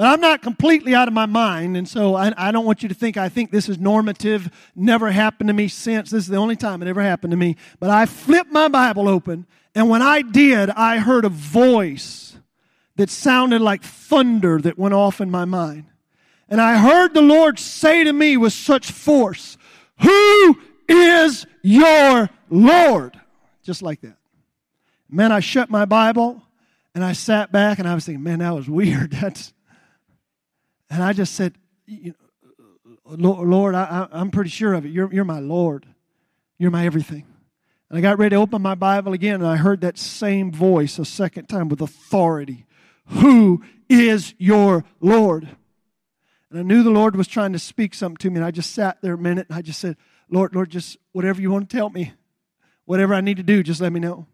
[0.01, 2.89] But I'm not completely out of my mind, and so I, I, don't want you
[2.89, 6.09] to think I think this is normative, never happened to me since.
[6.09, 7.57] This is the only time it ever happened to me.
[7.81, 12.39] But I flipped my Bible open, and when I did, I heard a voice
[12.97, 15.85] that sounded like thunder that went off in my mind.
[16.49, 19.59] And I heard the Lord say to me with such force,
[20.01, 23.21] Who is your Lord?
[23.63, 24.17] Just like that.
[25.11, 26.41] Man, I shut my Bible
[26.95, 29.11] and I sat back and I was thinking, man, that was weird.
[29.21, 29.53] That's
[30.91, 31.55] and I just said,
[33.07, 34.91] Lord, I, am pretty sure of it.
[34.91, 35.87] You're, you're my Lord.
[36.59, 37.27] You're my everything.
[37.89, 40.99] And I got ready to open my Bible again, and I heard that same voice
[40.99, 42.67] a second time with authority.
[43.07, 45.49] Who is your Lord?
[46.51, 48.73] And I knew the Lord was trying to speak something to me, and I just
[48.73, 49.97] sat there a minute, and I just said,
[50.29, 52.13] Lord, Lord, just whatever you want to tell me,
[52.85, 54.27] whatever I need to do, just let me know.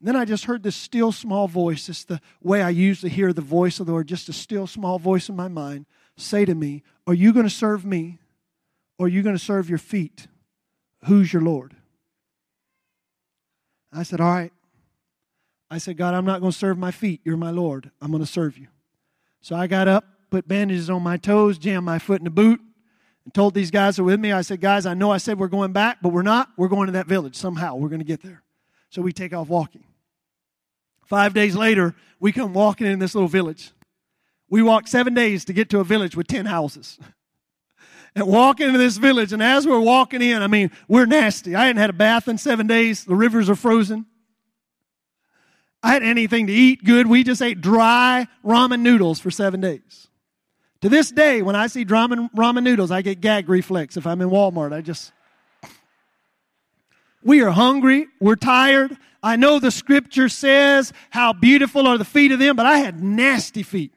[0.00, 1.88] And then I just heard this still small voice.
[1.88, 4.98] It's the way I usually hear the voice of the Lord, just a still small
[4.98, 5.86] voice in my mind
[6.20, 8.18] say to me, Are you going to serve me
[8.98, 10.26] or are you going to serve your feet?
[11.06, 11.74] Who's your Lord?
[13.92, 14.52] I said, All right.
[15.70, 17.20] I said, God, I'm not going to serve my feet.
[17.24, 17.90] You're my Lord.
[18.00, 18.66] I'm going to serve you.
[19.40, 22.60] So I got up, put bandages on my toes, jammed my foot in the boot,
[23.24, 25.38] and told these guys who were with me, I said, Guys, I know I said
[25.38, 26.50] we're going back, but we're not.
[26.56, 27.76] We're going to that village somehow.
[27.76, 28.42] We're going to get there.
[28.90, 29.84] So we take off walking.
[31.10, 33.72] Five days later, we come walking in this little village.
[34.48, 36.98] We walked seven days to get to a village with 10 houses.
[38.12, 41.54] And walk into this village, and as we're walking in, I mean, we're nasty.
[41.54, 43.04] I hadn't had a bath in seven days.
[43.04, 44.04] The rivers are frozen.
[45.80, 47.06] I hadn't anything to eat good.
[47.06, 50.08] We just ate dry ramen noodles for seven days.
[50.80, 53.96] To this day, when I see ramen, ramen noodles, I get gag reflex.
[53.96, 55.12] If I'm in Walmart, I just.
[57.22, 58.08] We are hungry.
[58.20, 58.96] We're tired.
[59.22, 63.02] I know the scripture says how beautiful are the feet of them, but I had
[63.02, 63.92] nasty feet.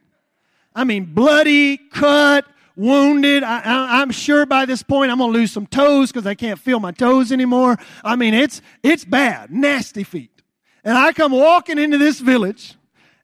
[0.75, 2.45] I mean, bloody, cut,
[2.75, 3.43] wounded.
[3.43, 6.59] I, am sure by this point I'm going to lose some toes because I can't
[6.59, 7.77] feel my toes anymore.
[8.03, 10.41] I mean, it's, it's bad, nasty feet.
[10.83, 12.75] And I come walking into this village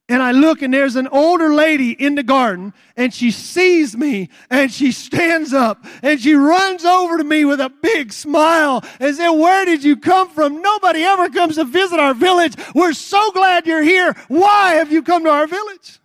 [0.10, 4.30] and I look and there's an older lady in the garden and she sees me
[4.50, 9.16] and she stands up and she runs over to me with a big smile and
[9.16, 10.62] said, where did you come from?
[10.62, 12.56] Nobody ever comes to visit our village.
[12.76, 14.16] We're so glad you're here.
[14.28, 16.00] Why have you come to our village?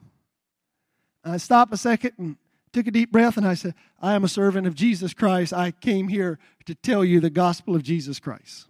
[1.25, 2.37] I stop a second and
[2.73, 5.55] took a deep breath, and I said, I am a servant of Jesus Christ.
[5.55, 8.67] I came here to tell you the gospel of Jesus Christ.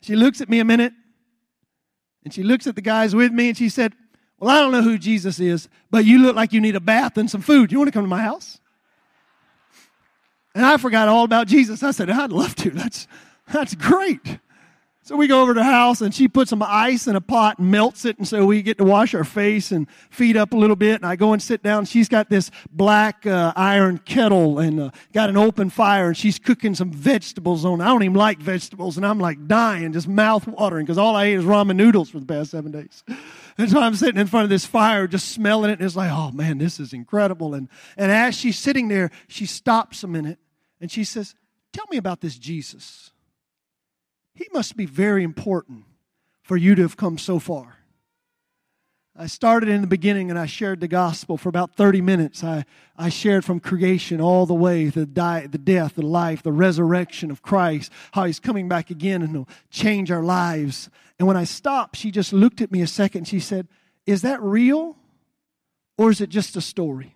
[0.00, 0.94] She looks at me a minute,
[2.24, 3.92] and she looks at the guys with me, and she said,
[4.42, 7.16] Well, I don't know who Jesus is, but you look like you need a bath
[7.16, 7.70] and some food.
[7.70, 8.58] You want to come to my house?
[10.52, 11.84] And I forgot all about Jesus.
[11.84, 12.70] I said, I'd love to.
[12.70, 13.06] That's,
[13.52, 14.40] that's great.
[15.04, 17.60] So we go over to the house and she puts some ice in a pot
[17.60, 18.18] and melts it.
[18.18, 20.96] And so we get to wash our face and feet up a little bit.
[20.96, 21.84] And I go and sit down.
[21.84, 26.40] She's got this black uh, iron kettle and uh, got an open fire and she's
[26.40, 27.80] cooking some vegetables on.
[27.80, 31.26] I don't even like vegetables and I'm like dying, just mouth watering because all I
[31.26, 33.04] ate is ramen noodles for the past seven days.
[33.58, 35.74] And so I'm sitting in front of this fire, just smelling it.
[35.74, 37.54] And it's like, oh man, this is incredible.
[37.54, 40.38] And, and as she's sitting there, she stops a minute
[40.80, 41.34] and she says,
[41.72, 43.12] tell me about this Jesus.
[44.34, 45.84] He must be very important
[46.42, 47.78] for you to have come so far.
[49.14, 52.42] I started in the beginning and I shared the gospel for about 30 minutes.
[52.42, 52.64] I,
[52.96, 57.30] I shared from creation all the way the, die, the death, the life, the resurrection
[57.30, 60.88] of Christ, how he's coming back again and he'll change our lives.
[61.18, 63.28] And when I stopped, she just looked at me a second.
[63.28, 63.68] She said,
[64.06, 64.96] Is that real
[65.98, 67.14] or is it just a story?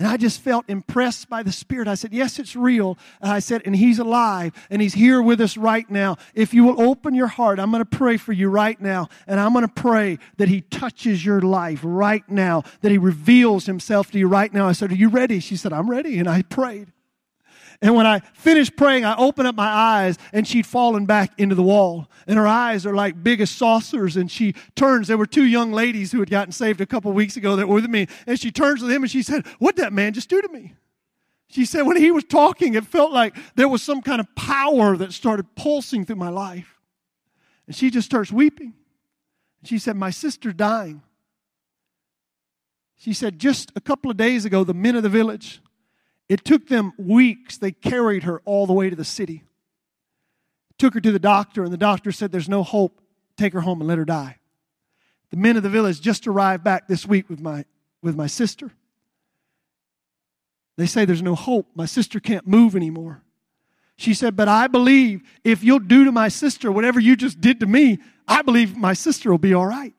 [0.00, 1.86] And I just felt impressed by the Spirit.
[1.86, 2.96] I said, Yes, it's real.
[3.20, 6.16] And I said, And He's alive and He's here with us right now.
[6.34, 9.10] If you will open your heart, I'm going to pray for you right now.
[9.26, 13.66] And I'm going to pray that He touches your life right now, that He reveals
[13.66, 14.66] Himself to you right now.
[14.66, 15.38] I said, Are you ready?
[15.38, 16.18] She said, I'm ready.
[16.18, 16.90] And I prayed.
[17.82, 21.54] And when I finished praying, I opened up my eyes and she'd fallen back into
[21.54, 22.10] the wall.
[22.26, 24.16] And her eyes are like big as saucers.
[24.16, 25.08] And she turns.
[25.08, 27.76] There were two young ladies who had gotten saved a couple weeks ago that were
[27.76, 28.06] with me.
[28.26, 30.74] And she turns to them and she said, What that man just do to me?
[31.48, 34.96] She said, When he was talking, it felt like there was some kind of power
[34.98, 36.78] that started pulsing through my life.
[37.66, 38.74] And she just starts weeping.
[39.64, 41.02] She said, My sister dying.
[42.96, 45.62] She said, Just a couple of days ago, the men of the village
[46.30, 47.58] it took them weeks.
[47.58, 49.42] They carried her all the way to the city.
[50.78, 53.00] Took her to the doctor, and the doctor said, There's no hope.
[53.36, 54.36] Take her home and let her die.
[55.30, 57.64] The men of the village just arrived back this week with my,
[58.00, 58.70] with my sister.
[60.76, 61.66] They say there's no hope.
[61.74, 63.22] My sister can't move anymore.
[63.96, 67.58] She said, But I believe if you'll do to my sister whatever you just did
[67.58, 69.94] to me, I believe my sister will be all right.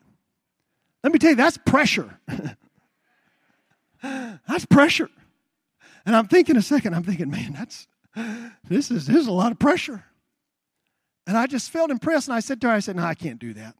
[1.04, 2.18] Let me tell you, that's pressure.
[4.02, 5.10] that's pressure.
[6.06, 7.88] And I'm thinking a second, I'm thinking, man, that's
[8.68, 10.04] this is this is a lot of pressure.
[11.28, 13.40] And I just felt impressed, and I said to her, I said, No, I can't
[13.40, 13.76] do that.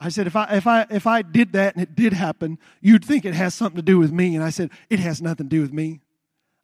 [0.00, 3.04] I said, if I if I if I did that and it did happen, you'd
[3.04, 4.34] think it has something to do with me.
[4.34, 6.00] And I said, it has nothing to do with me.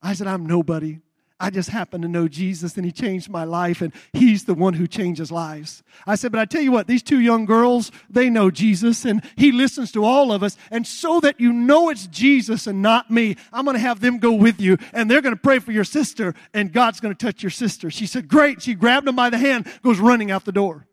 [0.02, 0.98] I said, I'm nobody.
[1.40, 4.74] I just happen to know Jesus and he changed my life and he's the one
[4.74, 5.82] who changes lives.
[6.06, 9.22] I said, but I tell you what, these two young girls, they know Jesus and
[9.36, 10.58] he listens to all of us.
[10.70, 14.18] And so that you know it's Jesus and not me, I'm going to have them
[14.18, 17.26] go with you and they're going to pray for your sister and God's going to
[17.26, 17.90] touch your sister.
[17.90, 18.60] She said, great.
[18.60, 20.86] She grabbed him by the hand, goes running out the door.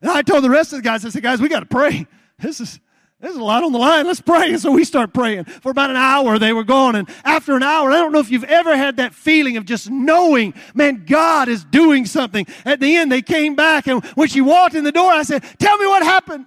[0.00, 2.06] And I told the rest of the guys, I said, guys, we got to pray.
[2.38, 2.80] This is,
[3.22, 4.04] there's a lot on the line.
[4.04, 4.50] Let's pray.
[4.50, 5.44] And so we start praying.
[5.44, 6.96] For about an hour, they were gone.
[6.96, 9.88] And after an hour, I don't know if you've ever had that feeling of just
[9.88, 12.46] knowing, man, God is doing something.
[12.64, 13.86] At the end, they came back.
[13.86, 16.46] And when she walked in the door, I said, Tell me what happened.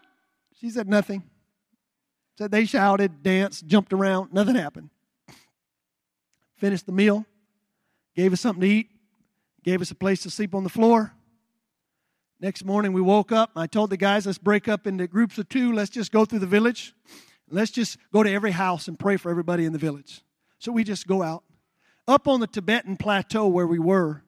[0.60, 1.24] She said, Nothing.
[2.38, 4.34] Said they shouted, danced, jumped around.
[4.34, 4.90] Nothing happened.
[6.58, 7.26] Finished the meal,
[8.16, 8.90] gave us something to eat,
[9.64, 11.14] gave us a place to sleep on the floor.
[12.42, 13.52] Next morning, we woke up.
[13.56, 15.72] I told the guys, let's break up into groups of two.
[15.72, 16.94] Let's just go through the village.
[17.50, 20.22] Let's just go to every house and pray for everybody in the village.
[20.60, 21.44] So we just go out.
[22.08, 24.24] Up on the Tibetan plateau where we were,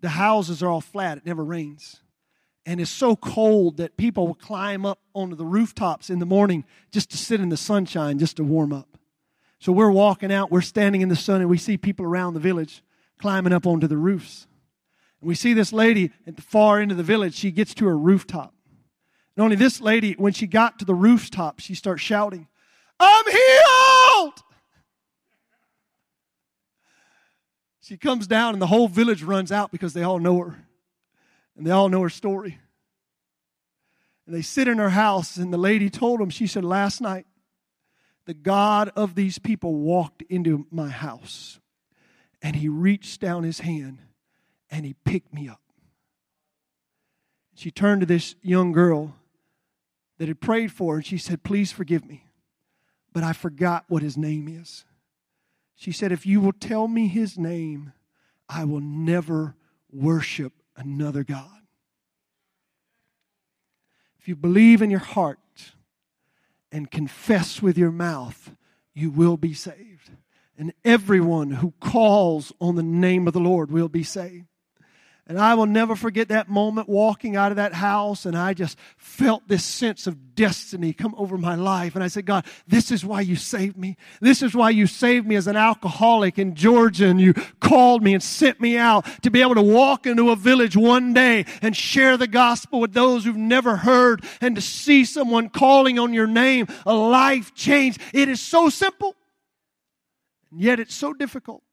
[0.00, 1.18] the houses are all flat.
[1.18, 2.00] It never rains.
[2.66, 6.64] And it's so cold that people will climb up onto the rooftops in the morning
[6.90, 8.98] just to sit in the sunshine, just to warm up.
[9.60, 12.40] So we're walking out, we're standing in the sun, and we see people around the
[12.40, 12.82] village
[13.18, 14.48] climbing up onto the roofs.
[15.26, 17.34] We see this lady at the far end of the village.
[17.34, 18.54] She gets to her rooftop.
[19.34, 22.46] And only this lady, when she got to the rooftop, she starts shouting,
[23.00, 24.34] I'm healed!
[27.80, 30.64] She comes down, and the whole village runs out because they all know her.
[31.56, 32.60] And they all know her story.
[34.26, 37.26] And they sit in her house, and the lady told them, she said, Last night,
[38.26, 41.58] the God of these people walked into my house,
[42.40, 43.98] and he reached down his hand
[44.70, 45.60] and he picked me up.
[47.54, 49.14] She turned to this young girl
[50.18, 52.26] that had prayed for her and she said, Please forgive me,
[53.12, 54.84] but I forgot what his name is.
[55.74, 57.92] She said, If you will tell me his name,
[58.48, 59.56] I will never
[59.90, 61.62] worship another God.
[64.18, 65.38] If you believe in your heart
[66.72, 68.52] and confess with your mouth,
[68.92, 70.10] you will be saved.
[70.58, 74.46] and everyone who calls on the name of the Lord will be saved.
[75.28, 78.78] And I will never forget that moment walking out of that house, and I just
[78.96, 81.96] felt this sense of destiny come over my life.
[81.96, 83.96] And I said, God, this is why you saved me.
[84.20, 88.14] This is why you saved me as an alcoholic in Georgia, and you called me
[88.14, 91.76] and sent me out to be able to walk into a village one day and
[91.76, 96.28] share the gospel with those who've never heard, and to see someone calling on your
[96.28, 97.98] name, a life change.
[98.14, 99.16] It is so simple,
[100.52, 101.64] and yet it's so difficult.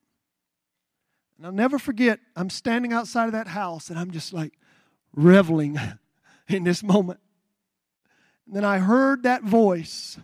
[1.43, 4.53] And I'll never forget, I'm standing outside of that house and I'm just like
[5.13, 5.77] reveling
[6.47, 7.19] in this moment.
[8.47, 10.17] And then I heard that voice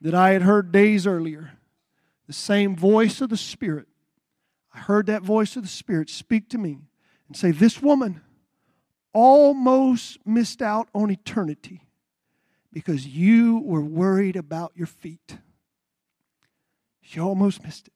[0.00, 1.58] that I had heard days earlier,
[2.26, 3.88] the same voice of the Spirit.
[4.74, 6.78] I heard that voice of the Spirit speak to me
[7.28, 8.22] and say, This woman
[9.12, 11.82] almost missed out on eternity
[12.72, 15.36] because you were worried about your feet.
[17.02, 17.95] She almost missed it.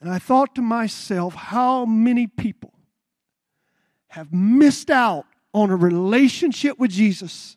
[0.00, 2.72] And I thought to myself, how many people
[4.08, 7.56] have missed out on a relationship with Jesus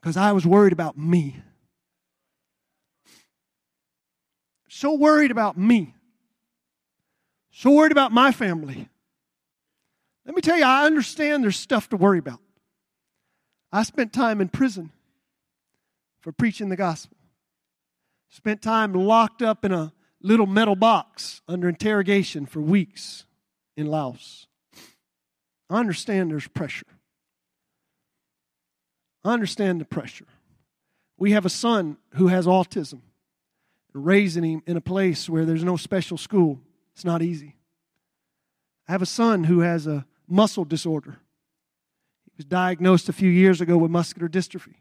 [0.00, 1.36] because I was worried about me.
[4.68, 5.94] So worried about me.
[7.52, 8.88] So worried about my family.
[10.26, 12.40] Let me tell you, I understand there's stuff to worry about.
[13.70, 14.90] I spent time in prison
[16.20, 17.16] for preaching the gospel.
[18.30, 19.92] Spent time locked up in a
[20.24, 23.26] little metal box under interrogation for weeks
[23.76, 24.46] in Laos.
[25.68, 26.86] I understand there's pressure.
[29.22, 30.26] I understand the pressure.
[31.18, 33.00] We have a son who has autism.
[33.92, 36.60] Raising him in a place where there's no special school,
[36.94, 37.54] it's not easy.
[38.88, 41.18] I have a son who has a muscle disorder.
[42.24, 44.74] He was diagnosed a few years ago with muscular dystrophy.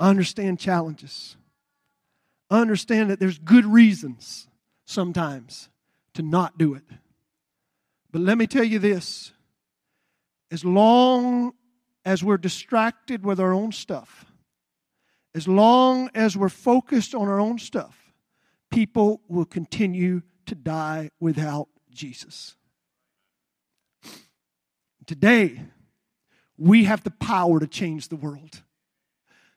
[0.00, 1.36] I understand challenges
[2.50, 4.48] understand that there's good reasons
[4.84, 5.68] sometimes
[6.14, 6.84] to not do it.
[8.10, 9.32] But let me tell you this
[10.50, 11.52] as long
[12.04, 14.24] as we're distracted with our own stuff,
[15.34, 18.12] as long as we're focused on our own stuff,
[18.70, 22.56] people will continue to die without Jesus.
[25.06, 25.60] Today,
[26.56, 28.62] we have the power to change the world.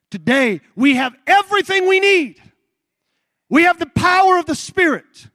[0.10, 2.42] Today, we have everything we need
[3.52, 5.28] we have the power of the Spirit.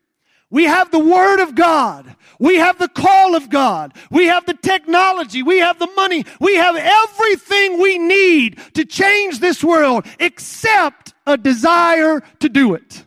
[0.49, 2.17] We have the Word of God.
[2.41, 3.95] We have the call of God.
[4.11, 5.43] We have the technology.
[5.43, 6.25] We have the money.
[6.41, 13.05] We have everything we need to change this world except a desire to do it.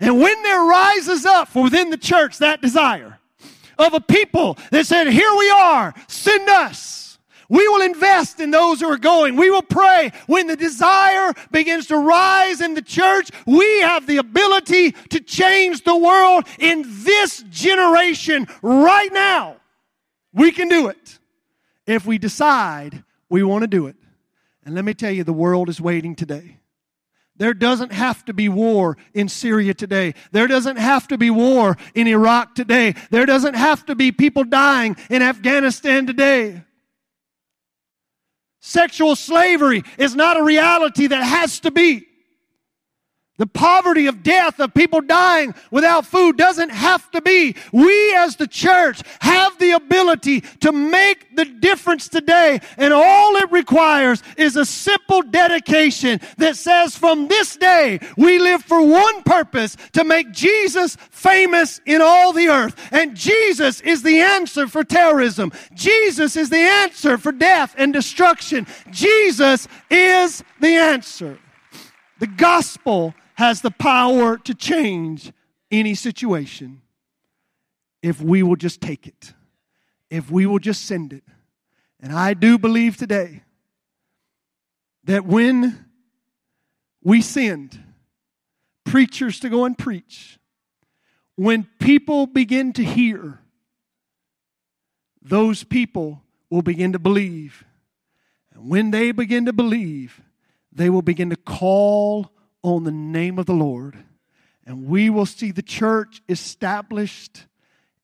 [0.00, 3.18] And when there rises up within the church that desire
[3.78, 7.05] of a people that said, Here we are, send us.
[7.48, 9.36] We will invest in those who are going.
[9.36, 10.12] We will pray.
[10.26, 15.84] When the desire begins to rise in the church, we have the ability to change
[15.84, 19.56] the world in this generation right now.
[20.32, 21.18] We can do it
[21.86, 23.96] if we decide we want to do it.
[24.64, 26.58] And let me tell you, the world is waiting today.
[27.36, 30.14] There doesn't have to be war in Syria today.
[30.32, 32.94] There doesn't have to be war in Iraq today.
[33.10, 36.62] There doesn't have to be people dying in Afghanistan today.
[38.66, 42.05] Sexual slavery is not a reality that has to be.
[43.38, 47.54] The poverty of death, of people dying without food, doesn't have to be.
[47.70, 53.52] We as the church have the ability to make the difference today, and all it
[53.52, 59.76] requires is a simple dedication that says, from this day, we live for one purpose
[59.92, 62.74] to make Jesus famous in all the earth.
[62.90, 65.52] And Jesus is the answer for terrorism.
[65.74, 68.66] Jesus is the answer for death and destruction.
[68.90, 71.38] Jesus is the answer.
[72.18, 75.32] The gospel has the power to change
[75.70, 76.80] any situation
[78.02, 79.34] if we will just take it,
[80.10, 81.24] if we will just send it.
[82.00, 83.42] And I do believe today
[85.04, 85.86] that when
[87.02, 87.82] we send
[88.84, 90.38] preachers to go and preach,
[91.34, 93.40] when people begin to hear,
[95.20, 97.64] those people will begin to believe.
[98.54, 100.22] And when they begin to believe,
[100.72, 102.30] they will begin to call
[102.66, 103.96] on the name of the Lord.
[104.66, 107.46] And we will see the church established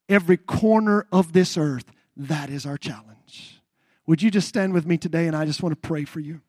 [0.08, 1.86] every corner of this earth.
[2.16, 3.60] That is our challenge.
[4.06, 6.40] Would you just stand with me today and I just want to pray for you?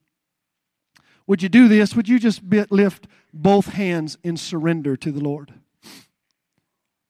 [1.25, 1.95] Would you do this?
[1.95, 5.51] Would you just lift both hands in surrender to the Lord?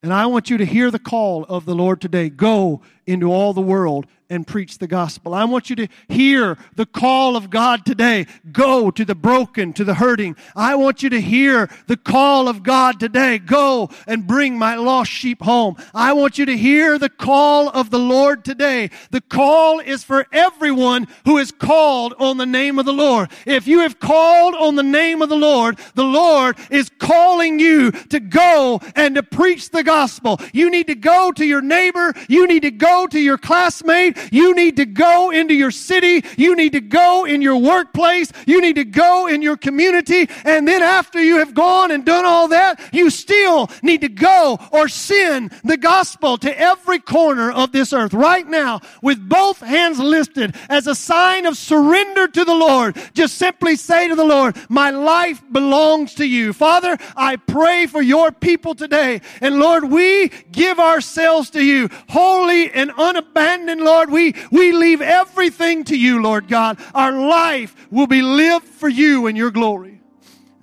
[0.02, 3.54] And I want you to hear the call of the Lord today go into all
[3.54, 5.36] the world and preach the gospel.
[5.36, 8.26] I want you to hear the call of God today.
[8.52, 10.36] Go to the broken, to the hurting.
[10.56, 13.38] I want you to hear the call of God today.
[13.38, 15.76] Go and bring my lost sheep home.
[15.94, 18.90] I want you to hear the call of the Lord today.
[19.12, 23.30] The call is for everyone who is called on the name of the Lord.
[23.46, 27.92] If you have called on the name of the Lord, the Lord is calling you
[27.92, 30.40] to go and to preach the gospel.
[30.54, 32.16] You need to go to your neighbor.
[32.28, 34.18] You need to go to your classmate.
[34.32, 36.24] You need to go into your city.
[36.38, 38.32] You need to go in your workplace.
[38.46, 40.30] You need to go in your community.
[40.44, 44.60] And then after you have gone and done all that, you still need to go
[44.72, 50.00] or send the gospel to every corner of this earth right now with both hands
[50.00, 52.98] lifted as a sign of surrender to the Lord.
[53.14, 56.54] Just simply say to the Lord, my life belongs to you.
[56.54, 59.22] Father, I pray for your people today.
[59.42, 64.03] And Lord, we give ourselves to you, holy and unabandoned, Lord.
[64.10, 66.80] We, we leave everything to you, Lord God.
[66.94, 70.02] Our life will be lived for you and your glory.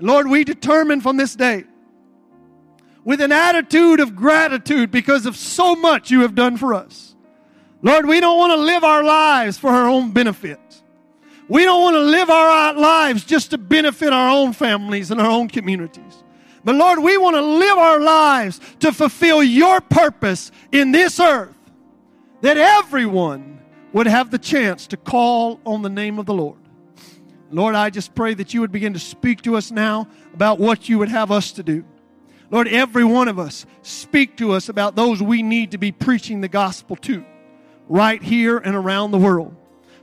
[0.01, 1.65] Lord, we determine from this day
[3.05, 7.15] with an attitude of gratitude because of so much you have done for us.
[7.83, 10.61] Lord, we don't want to live our lives for our own benefit.
[11.49, 15.31] We don't want to live our lives just to benefit our own families and our
[15.31, 16.23] own communities.
[16.63, 21.57] But Lord, we want to live our lives to fulfill your purpose in this earth
[22.43, 23.61] that everyone
[23.93, 26.59] would have the chance to call on the name of the Lord.
[27.51, 30.89] Lord, I just pray that you would begin to speak to us now about what
[30.89, 31.85] you would have us to do.
[32.51, 36.41] Lord, every one of us, speak to us about those we need to be preaching
[36.41, 37.25] the gospel to
[37.89, 39.55] right here and around the world.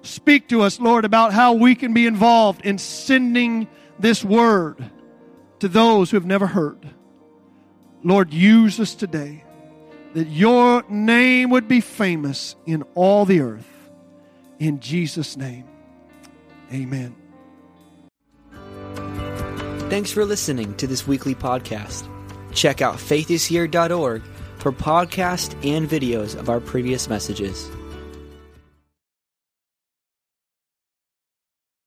[0.02, 3.68] Speak to us, Lord, about how we can be involved in sending
[4.00, 4.92] this word
[5.60, 6.90] to those who have never heard.
[8.04, 9.44] Lord, use us today
[10.18, 13.68] that your name would be famous in all the earth.
[14.57, 15.63] In Jesus' name,
[16.74, 17.15] amen.
[19.91, 22.09] Thanks for listening to this weekly podcast.
[22.51, 24.24] Check out faithishere.org
[24.57, 27.70] for podcasts and videos of our previous messages.